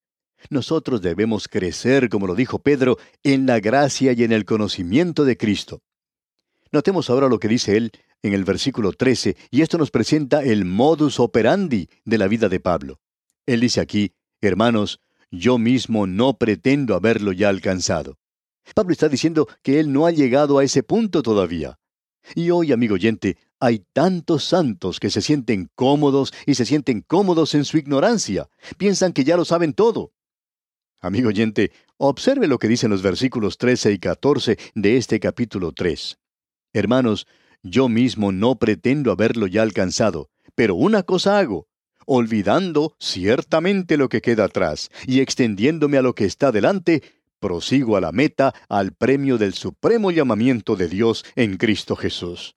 Nosotros 0.51 1.03
debemos 1.03 1.49
crecer, 1.49 2.09
como 2.09 2.27
lo 2.27 2.35
dijo 2.35 2.61
Pedro, 2.61 2.97
en 3.23 3.47
la 3.47 3.61
gracia 3.61 4.13
y 4.13 4.23
en 4.23 4.33
el 4.33 4.45
conocimiento 4.45 5.25
de 5.25 5.37
Cristo. 5.37 5.81
Notemos 6.71 7.11
ahora 7.11 7.29
lo 7.29 7.39
que 7.39 7.49
dice 7.49 7.77
él 7.77 7.93
en 8.23 8.35
el 8.35 8.45
versículo 8.45 8.93
13, 8.93 9.37
y 9.51 9.63
esto 9.63 9.79
nos 9.79 9.91
presenta 9.91 10.43
el 10.43 10.65
modus 10.65 11.19
operandi 11.19 11.89
de 12.05 12.19
la 12.19 12.29
vida 12.29 12.49
de 12.49 12.61
Pablo. 12.61 13.01
Él 13.47 13.61
dice 13.61 13.81
aquí, 13.81 14.13
hermanos, 14.41 15.01
yo 15.31 15.59
mismo 15.59 16.07
no 16.07 16.37
pretendo 16.37 16.95
haberlo 16.95 17.33
ya 17.33 17.49
alcanzado. 17.49 18.19
Pablo 18.75 18.93
está 18.93 19.09
diciendo 19.09 19.49
que 19.63 19.81
él 19.81 19.93
no 19.93 20.07
ha 20.07 20.11
llegado 20.11 20.59
a 20.59 20.65
ese 20.65 20.83
punto 20.83 21.23
todavía. 21.23 21.79
Y 22.35 22.51
hoy, 22.51 22.73
amigo 22.73 22.95
oyente, 22.95 23.39
hay 23.61 23.85
tantos 23.93 24.45
santos 24.45 25.01
que 25.01 25.11
se 25.11 25.23
sienten 25.23 25.71
cómodos 25.75 26.33
y 26.47 26.55
se 26.55 26.65
sienten 26.65 27.03
cómodos 27.03 27.55
en 27.55 27.65
su 27.65 27.79
ignorancia. 27.79 28.49
Piensan 28.77 29.13
que 29.13 29.25
ya 29.25 29.37
lo 29.37 29.45
saben 29.45 29.73
todo. 29.73 30.13
Amigo 31.01 31.29
oyente, 31.29 31.73
observe 31.97 32.49
lo 32.49 32.59
que 32.59 32.69
dicen 32.69 32.91
los 32.91 33.03
versículos 33.03 33.57
13 33.57 33.93
y 33.93 33.99
14 33.99 34.59
de 34.75 34.97
este 34.97 35.21
capítulo 35.21 35.73
3. 35.73 36.19
Hermanos, 36.73 37.27
yo 37.63 37.89
mismo 37.89 38.33
no 38.33 38.59
pretendo 38.59 39.11
haberlo 39.11 39.47
ya 39.47 39.63
alcanzado, 39.63 40.31
pero 40.55 40.75
una 40.75 41.03
cosa 41.03 41.39
hago, 41.39 41.69
olvidando 42.07 42.95
ciertamente 42.99 43.97
lo 43.97 44.09
que 44.09 44.21
queda 44.21 44.45
atrás 44.45 44.91
y 45.07 45.21
extendiéndome 45.21 45.99
a 45.99 46.03
lo 46.03 46.15
que 46.15 46.25
está 46.25 46.53
delante, 46.53 47.03
prosigo 47.39 47.97
a 47.97 48.01
la 48.01 48.13
meta, 48.13 48.55
al 48.69 48.93
premio 48.93 49.39
del 49.39 49.55
supremo 49.55 50.11
llamamiento 50.11 50.77
de 50.77 50.89
Dios 50.89 51.25
en 51.37 51.57
Cristo 51.57 51.97
Jesús. 51.97 52.57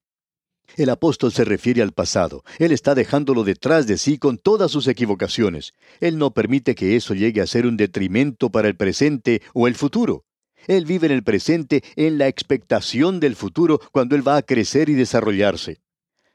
El 0.78 0.90
apóstol 0.90 1.32
se 1.32 1.44
refiere 1.44 1.82
al 1.82 1.92
pasado. 1.92 2.44
Él 2.58 2.72
está 2.72 2.96
dejándolo 2.96 3.44
detrás 3.44 3.88
de 3.88 3.98
sí 3.98 4.18
con 4.18 4.38
todas 4.38 4.72
sus 4.72 4.88
equivocaciones. 4.88 5.74
Él 6.00 6.18
no 6.18 6.34
permite 6.34 6.76
que 6.76 6.96
eso 6.96 7.14
llegue 7.14 7.42
a 7.42 7.48
ser 7.48 7.66
un 7.66 7.78
detrimento 7.78 8.50
para 8.50 8.68
el 8.68 8.76
presente 8.76 9.42
o 9.54 9.68
el 9.68 9.76
futuro. 9.76 10.26
Él 10.68 10.86
vive 10.86 11.08
en 11.08 11.14
el 11.14 11.24
presente 11.24 11.84
en 11.96 12.18
la 12.18 12.28
expectación 12.28 13.20
del 13.20 13.36
futuro 13.36 13.80
cuando 13.92 14.16
Él 14.16 14.26
va 14.26 14.38
a 14.38 14.44
crecer 14.44 14.90
y 14.90 14.94
desarrollarse. 14.94 15.82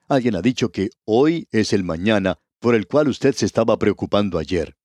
Alguien 0.09 0.37
ha 0.37 0.43
dicho 0.43 0.71
que 0.71 0.91
hoy 1.05 1.49
es 1.51 1.73
el 1.73 1.85
mañana 1.85 2.39
por 2.59 2.75
el 2.75 2.87
cual 2.87 3.09
usted 3.09 3.35
se 3.35 3.47
estaba 3.47 3.79
preocupando 3.79 4.39
ayer. 4.39 4.77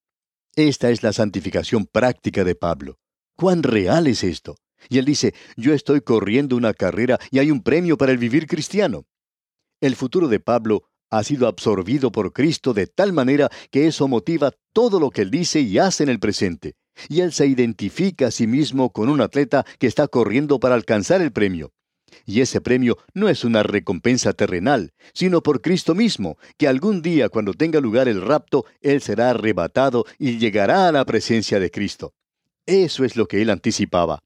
Esta 0.56 0.89
es 0.89 1.02
la 1.04 1.13
santificación 1.13 1.86
práctica 1.86 2.43
de 2.43 2.56
Pablo. 2.56 3.00
¿Cuán 3.41 3.63
real 3.63 4.06
es 4.06 4.23
esto? 4.23 4.58
Y 4.88 4.99
él 4.99 5.06
dice, 5.06 5.34
yo 5.58 5.73
estoy 5.73 6.01
corriendo 6.01 6.56
una 6.56 6.75
carrera 6.75 7.19
y 7.32 7.39
hay 7.39 7.49
un 7.49 7.63
premio 7.63 7.97
para 7.97 8.12
el 8.12 8.19
vivir 8.19 8.45
cristiano. 8.45 9.08
El 9.82 9.95
futuro 9.95 10.27
de 10.27 10.39
Pablo 10.39 10.84
ha 11.10 11.23
sido 11.23 11.47
absorbido 11.47 12.12
por 12.12 12.34
Cristo 12.34 12.75
de 12.75 12.86
tal 12.86 13.13
manera 13.13 13.49
que 13.71 13.88
eso 13.88 14.08
motiva 14.08 14.51
todo 14.73 14.99
lo 14.99 15.10
que 15.10 15.23
él 15.23 15.32
dice 15.32 15.60
y 15.60 15.80
hace 15.80 16.04
en 16.04 16.10
el 16.10 16.19
presente. 16.19 16.75
y 17.10 17.21
él 17.21 17.34
se 17.34 17.47
identifica 17.47 18.27
a 18.27 18.32
sí 18.32 18.45
mismo 18.45 18.91
con 18.91 19.10
un 19.10 19.21
atleta 19.21 19.65
que 19.80 19.88
está 19.88 20.08
corriendo 20.08 20.60
para 20.60 20.75
alcanzar 20.75 21.19
el 21.23 21.32
premio. 21.32 21.71
Y 22.27 22.41
ese 22.41 22.62
premio 22.62 22.99
no 23.15 23.27
es 23.27 23.43
una 23.43 23.63
recompensa 23.63 24.34
terrenal, 24.34 24.93
sino 25.15 25.41
por 25.41 25.62
Cristo 25.62 25.95
mismo, 25.95 26.38
que 26.60 26.67
algún 26.67 27.01
día 27.01 27.27
cuando 27.30 27.56
tenga 27.56 27.80
lugar 27.80 28.08
el 28.08 28.21
rapto, 28.21 28.65
Él 28.82 29.01
será 29.01 29.32
arrebatado 29.32 30.06
y 30.19 30.38
llegará 30.38 30.88
a 30.88 30.91
la 30.91 31.06
presencia 31.06 31.60
de 31.60 31.71
Cristo. 31.71 32.13
Eso 32.71 33.03
es 33.03 33.17
lo 33.17 33.27
que 33.27 33.41
Él 33.41 33.49
anticipaba. 33.49 34.23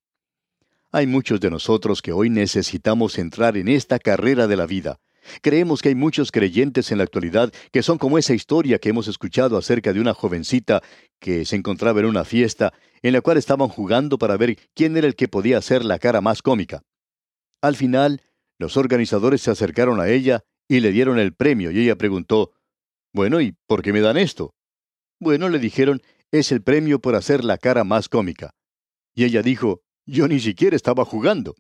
Hay 0.92 1.08
muchos 1.08 1.40
de 1.40 1.50
nosotros 1.50 2.04
que 2.04 2.12
hoy 2.12 2.30
necesitamos 2.30 3.18
entrar 3.18 3.58
en 3.58 3.68
esta 3.68 3.98
carrera 3.98 4.46
de 4.46 4.56
la 4.56 4.68
vida. 4.68 5.00
Creemos 5.42 5.82
que 5.82 5.90
hay 5.90 5.96
muchos 5.96 6.32
creyentes 6.32 6.92
en 6.92 7.00
la 7.00 7.06
actualidad 7.06 7.52
que 7.72 7.82
son 7.82 7.98
como 7.98 8.20
esa 8.20 8.36
historia 8.36 8.78
que 8.78 8.90
hemos 8.90 9.08
escuchado 9.08 9.58
acerca 9.58 9.94
de 9.94 10.00
una 10.00 10.14
jovencita 10.14 10.84
que 11.20 11.44
se 11.44 11.56
encontraba 11.56 12.02
en 12.02 12.06
una 12.06 12.24
fiesta 12.24 12.72
en 13.02 13.14
la 13.14 13.22
cual 13.22 13.38
estaban 13.38 13.68
jugando 13.68 14.20
para 14.20 14.38
ver 14.38 14.58
quién 14.76 14.96
era 14.96 15.08
el 15.08 15.16
que 15.16 15.28
podía 15.28 15.58
hacer 15.58 15.84
la 15.84 15.98
cara 15.98 16.22
más 16.22 16.44
cómica. 16.44 16.84
Al 17.64 17.76
final, 17.76 18.22
los 18.60 18.78
organizadores 18.78 19.42
se 19.42 19.50
acercaron 19.50 20.00
a 20.00 20.10
ella 20.10 20.44
y 20.68 20.82
le 20.82 20.92
dieron 20.92 21.18
el 21.18 21.34
premio 21.34 21.72
y 21.72 21.80
ella 21.80 21.96
preguntó, 21.96 22.52
Bueno, 23.12 23.42
¿y 23.42 23.56
por 23.66 23.82
qué 23.82 23.92
me 23.92 24.02
dan 24.02 24.18
esto? 24.18 24.54
Bueno, 25.20 25.50
le 25.50 25.58
dijeron, 25.58 26.04
es 26.40 26.52
el 26.52 26.62
premio 26.62 27.00
por 27.00 27.16
hacer 27.16 27.44
la 27.44 27.58
cara 27.58 27.84
más 27.84 28.10
cómica. 28.10 28.52
Y 29.14 29.24
ella 29.24 29.42
dijo, 29.42 29.82
yo 30.06 30.28
ni 30.28 30.40
siquiera 30.40 30.76
estaba 30.76 31.06
jugando. 31.06 31.56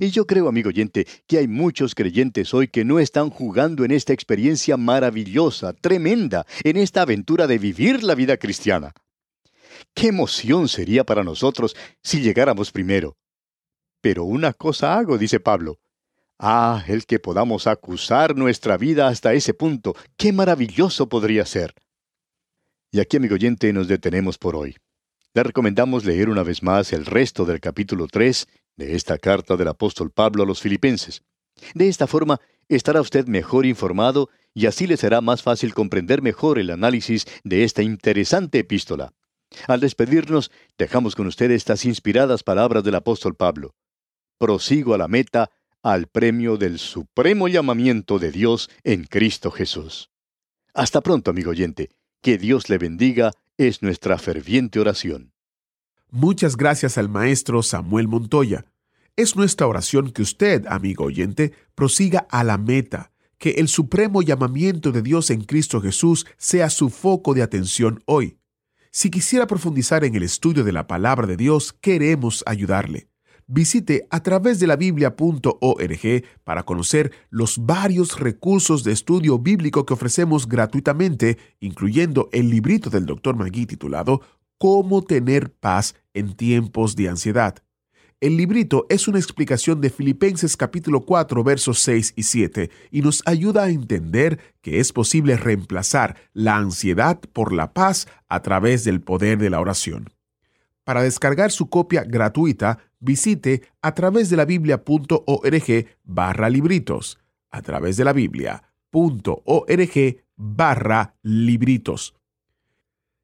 Y 0.00 0.10
yo 0.10 0.26
creo, 0.26 0.48
amigo 0.48 0.68
oyente, 0.68 1.06
que 1.26 1.38
hay 1.38 1.48
muchos 1.48 1.94
creyentes 1.94 2.54
hoy 2.54 2.68
que 2.68 2.84
no 2.84 2.98
están 2.98 3.30
jugando 3.30 3.84
en 3.84 3.90
esta 3.90 4.12
experiencia 4.12 4.76
maravillosa, 4.76 5.72
tremenda, 5.72 6.46
en 6.62 6.76
esta 6.76 7.02
aventura 7.02 7.46
de 7.46 7.58
vivir 7.58 8.02
la 8.02 8.14
vida 8.14 8.36
cristiana. 8.36 8.92
Qué 9.94 10.08
emoción 10.08 10.68
sería 10.68 11.04
para 11.04 11.24
nosotros 11.24 11.74
si 12.02 12.20
llegáramos 12.20 12.70
primero. 12.70 13.16
Pero 14.00 14.24
una 14.24 14.52
cosa 14.52 14.96
hago, 14.98 15.18
dice 15.18 15.40
Pablo. 15.40 15.78
Ah, 16.38 16.84
el 16.88 17.06
que 17.06 17.18
podamos 17.18 17.66
acusar 17.66 18.36
nuestra 18.36 18.76
vida 18.76 19.08
hasta 19.08 19.32
ese 19.32 19.54
punto, 19.54 19.94
qué 20.16 20.32
maravilloso 20.32 21.08
podría 21.08 21.44
ser. 21.46 21.74
Y 22.94 23.00
aquí, 23.00 23.16
amigo 23.16 23.34
oyente, 23.36 23.72
nos 23.72 23.88
detenemos 23.88 24.36
por 24.36 24.54
hoy. 24.54 24.76
Le 25.32 25.42
recomendamos 25.42 26.04
leer 26.04 26.28
una 26.28 26.42
vez 26.42 26.62
más 26.62 26.92
el 26.92 27.06
resto 27.06 27.46
del 27.46 27.58
capítulo 27.58 28.06
3 28.06 28.46
de 28.76 28.94
esta 28.94 29.16
carta 29.16 29.56
del 29.56 29.68
apóstol 29.68 30.10
Pablo 30.10 30.42
a 30.42 30.46
los 30.46 30.60
filipenses. 30.60 31.22
De 31.74 31.88
esta 31.88 32.06
forma, 32.06 32.38
estará 32.68 33.00
usted 33.00 33.26
mejor 33.26 33.64
informado 33.64 34.28
y 34.52 34.66
así 34.66 34.86
le 34.86 34.98
será 34.98 35.22
más 35.22 35.42
fácil 35.42 35.72
comprender 35.72 36.20
mejor 36.20 36.58
el 36.58 36.68
análisis 36.68 37.24
de 37.44 37.64
esta 37.64 37.82
interesante 37.82 38.58
epístola. 38.58 39.14
Al 39.68 39.80
despedirnos, 39.80 40.50
dejamos 40.76 41.14
con 41.14 41.26
usted 41.26 41.50
estas 41.50 41.86
inspiradas 41.86 42.42
palabras 42.42 42.84
del 42.84 42.94
apóstol 42.94 43.34
Pablo 43.34 43.74
prosigo 44.42 44.92
a 44.92 44.98
la 44.98 45.06
meta, 45.06 45.52
al 45.84 46.08
premio 46.08 46.56
del 46.56 46.80
supremo 46.80 47.46
llamamiento 47.46 48.18
de 48.18 48.32
Dios 48.32 48.68
en 48.82 49.04
Cristo 49.04 49.52
Jesús. 49.52 50.10
Hasta 50.74 51.00
pronto, 51.00 51.30
amigo 51.30 51.52
oyente. 51.52 51.90
Que 52.22 52.38
Dios 52.38 52.70
le 52.70 52.78
bendiga 52.78 53.32
es 53.58 53.82
nuestra 53.82 54.16
ferviente 54.16 54.78
oración. 54.78 55.32
Muchas 56.08 56.56
gracias 56.56 56.96
al 56.96 57.08
maestro 57.08 57.64
Samuel 57.64 58.06
Montoya. 58.06 58.64
Es 59.16 59.34
nuestra 59.34 59.66
oración 59.66 60.12
que 60.12 60.22
usted, 60.22 60.64
amigo 60.68 61.04
oyente, 61.04 61.52
prosiga 61.74 62.28
a 62.30 62.44
la 62.44 62.58
meta, 62.58 63.10
que 63.38 63.50
el 63.58 63.66
supremo 63.66 64.22
llamamiento 64.22 64.92
de 64.92 65.02
Dios 65.02 65.30
en 65.30 65.42
Cristo 65.42 65.80
Jesús 65.80 66.24
sea 66.36 66.70
su 66.70 66.90
foco 66.90 67.34
de 67.34 67.42
atención 67.42 68.04
hoy. 68.06 68.38
Si 68.92 69.10
quisiera 69.10 69.48
profundizar 69.48 70.04
en 70.04 70.14
el 70.14 70.22
estudio 70.22 70.62
de 70.62 70.72
la 70.72 70.86
palabra 70.86 71.26
de 71.26 71.36
Dios, 71.36 71.72
queremos 71.72 72.44
ayudarle 72.46 73.08
visite 73.52 74.06
a 74.10 74.22
través 74.22 74.58
de 74.58 74.66
la 74.66 74.76
biblia.org 74.76 76.24
para 76.42 76.62
conocer 76.62 77.12
los 77.28 77.64
varios 77.66 78.18
recursos 78.18 78.82
de 78.82 78.92
estudio 78.92 79.38
bíblico 79.38 79.84
que 79.84 79.92
ofrecemos 79.92 80.48
gratuitamente, 80.48 81.38
incluyendo 81.60 82.30
el 82.32 82.48
librito 82.48 82.88
del 82.88 83.04
Dr. 83.04 83.36
Magui 83.36 83.66
titulado 83.66 84.22
Cómo 84.56 85.02
tener 85.02 85.52
paz 85.52 85.94
en 86.14 86.34
tiempos 86.34 86.96
de 86.96 87.08
ansiedad. 87.08 87.56
El 88.20 88.36
librito 88.36 88.86
es 88.88 89.08
una 89.08 89.18
explicación 89.18 89.80
de 89.80 89.90
Filipenses 89.90 90.56
capítulo 90.56 91.00
4 91.00 91.42
versos 91.42 91.80
6 91.80 92.14
y 92.14 92.22
7 92.22 92.70
y 92.92 93.02
nos 93.02 93.22
ayuda 93.26 93.64
a 93.64 93.70
entender 93.70 94.38
que 94.60 94.78
es 94.78 94.92
posible 94.92 95.36
reemplazar 95.36 96.16
la 96.32 96.56
ansiedad 96.56 97.18
por 97.32 97.52
la 97.52 97.72
paz 97.72 98.06
a 98.28 98.40
través 98.40 98.84
del 98.84 99.00
poder 99.00 99.38
de 99.38 99.50
la 99.50 99.60
oración. 99.60 100.08
Para 100.84 101.02
descargar 101.02 101.50
su 101.50 101.68
copia 101.68 102.04
gratuita, 102.04 102.78
visite 103.02 103.62
a 103.82 103.92
través 103.94 104.30
de 104.30 104.36
la 104.36 104.46
biblia.org 104.46 105.86
barra 106.04 106.48
libritos, 106.48 107.18
a 107.50 107.60
través 107.60 107.98
de 107.98 108.04
la 108.04 108.12
biblia.org 108.14 109.96
barra 110.36 111.14
libritos. 111.22 112.14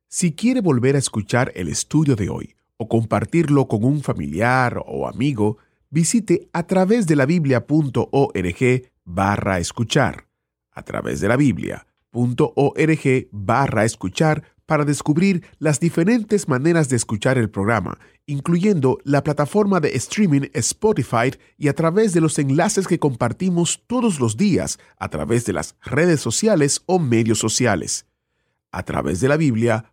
Si 0.08 0.32
quiere 0.32 0.60
volver 0.60 0.96
a 0.96 0.98
escuchar 0.98 1.52
el 1.54 1.68
estudio 1.68 2.16
de 2.16 2.28
hoy 2.28 2.56
o 2.76 2.88
compartirlo 2.88 3.68
con 3.68 3.84
un 3.84 4.02
familiar 4.02 4.82
o 4.84 5.08
amigo, 5.08 5.58
visite 5.90 6.48
a 6.52 6.64
través 6.64 7.06
de 7.06 7.16
la 7.16 7.26
biblia.org 7.26 8.90
barra 9.04 9.58
escuchar, 9.58 10.26
a 10.72 10.82
través 10.82 11.20
de 11.20 11.28
la 11.28 11.36
biblia.org 11.36 13.28
barra 13.30 13.84
escuchar 13.84 14.42
para 14.68 14.84
descubrir 14.84 15.46
las 15.58 15.80
diferentes 15.80 16.46
maneras 16.46 16.90
de 16.90 16.96
escuchar 16.96 17.38
el 17.38 17.48
programa, 17.48 17.98
incluyendo 18.26 18.98
la 19.02 19.24
plataforma 19.24 19.80
de 19.80 19.96
streaming 19.96 20.50
Spotify 20.52 21.30
y 21.56 21.68
a 21.68 21.74
través 21.74 22.12
de 22.12 22.20
los 22.20 22.38
enlaces 22.38 22.86
que 22.86 22.98
compartimos 22.98 23.82
todos 23.86 24.20
los 24.20 24.36
días 24.36 24.78
a 24.98 25.08
través 25.08 25.46
de 25.46 25.54
las 25.54 25.74
redes 25.80 26.20
sociales 26.20 26.82
o 26.84 26.98
medios 26.98 27.38
sociales. 27.38 28.04
A 28.70 28.82
través 28.82 29.22
de 29.22 29.28
la 29.28 29.38
biblia.org 29.38 29.88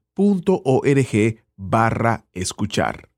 barra 1.55 2.25
escuchar. 2.33 3.09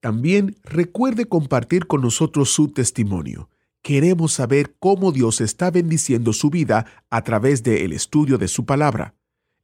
También 0.00 0.56
recuerde 0.64 1.26
compartir 1.26 1.86
con 1.86 2.00
nosotros 2.00 2.50
su 2.50 2.72
testimonio. 2.72 3.50
Queremos 3.82 4.32
saber 4.32 4.74
cómo 4.80 5.12
Dios 5.12 5.40
está 5.40 5.70
bendiciendo 5.70 6.32
su 6.32 6.50
vida 6.50 6.86
a 7.08 7.22
través 7.22 7.62
del 7.62 7.92
estudio 7.92 8.36
de 8.36 8.48
su 8.48 8.66
palabra. 8.66 9.14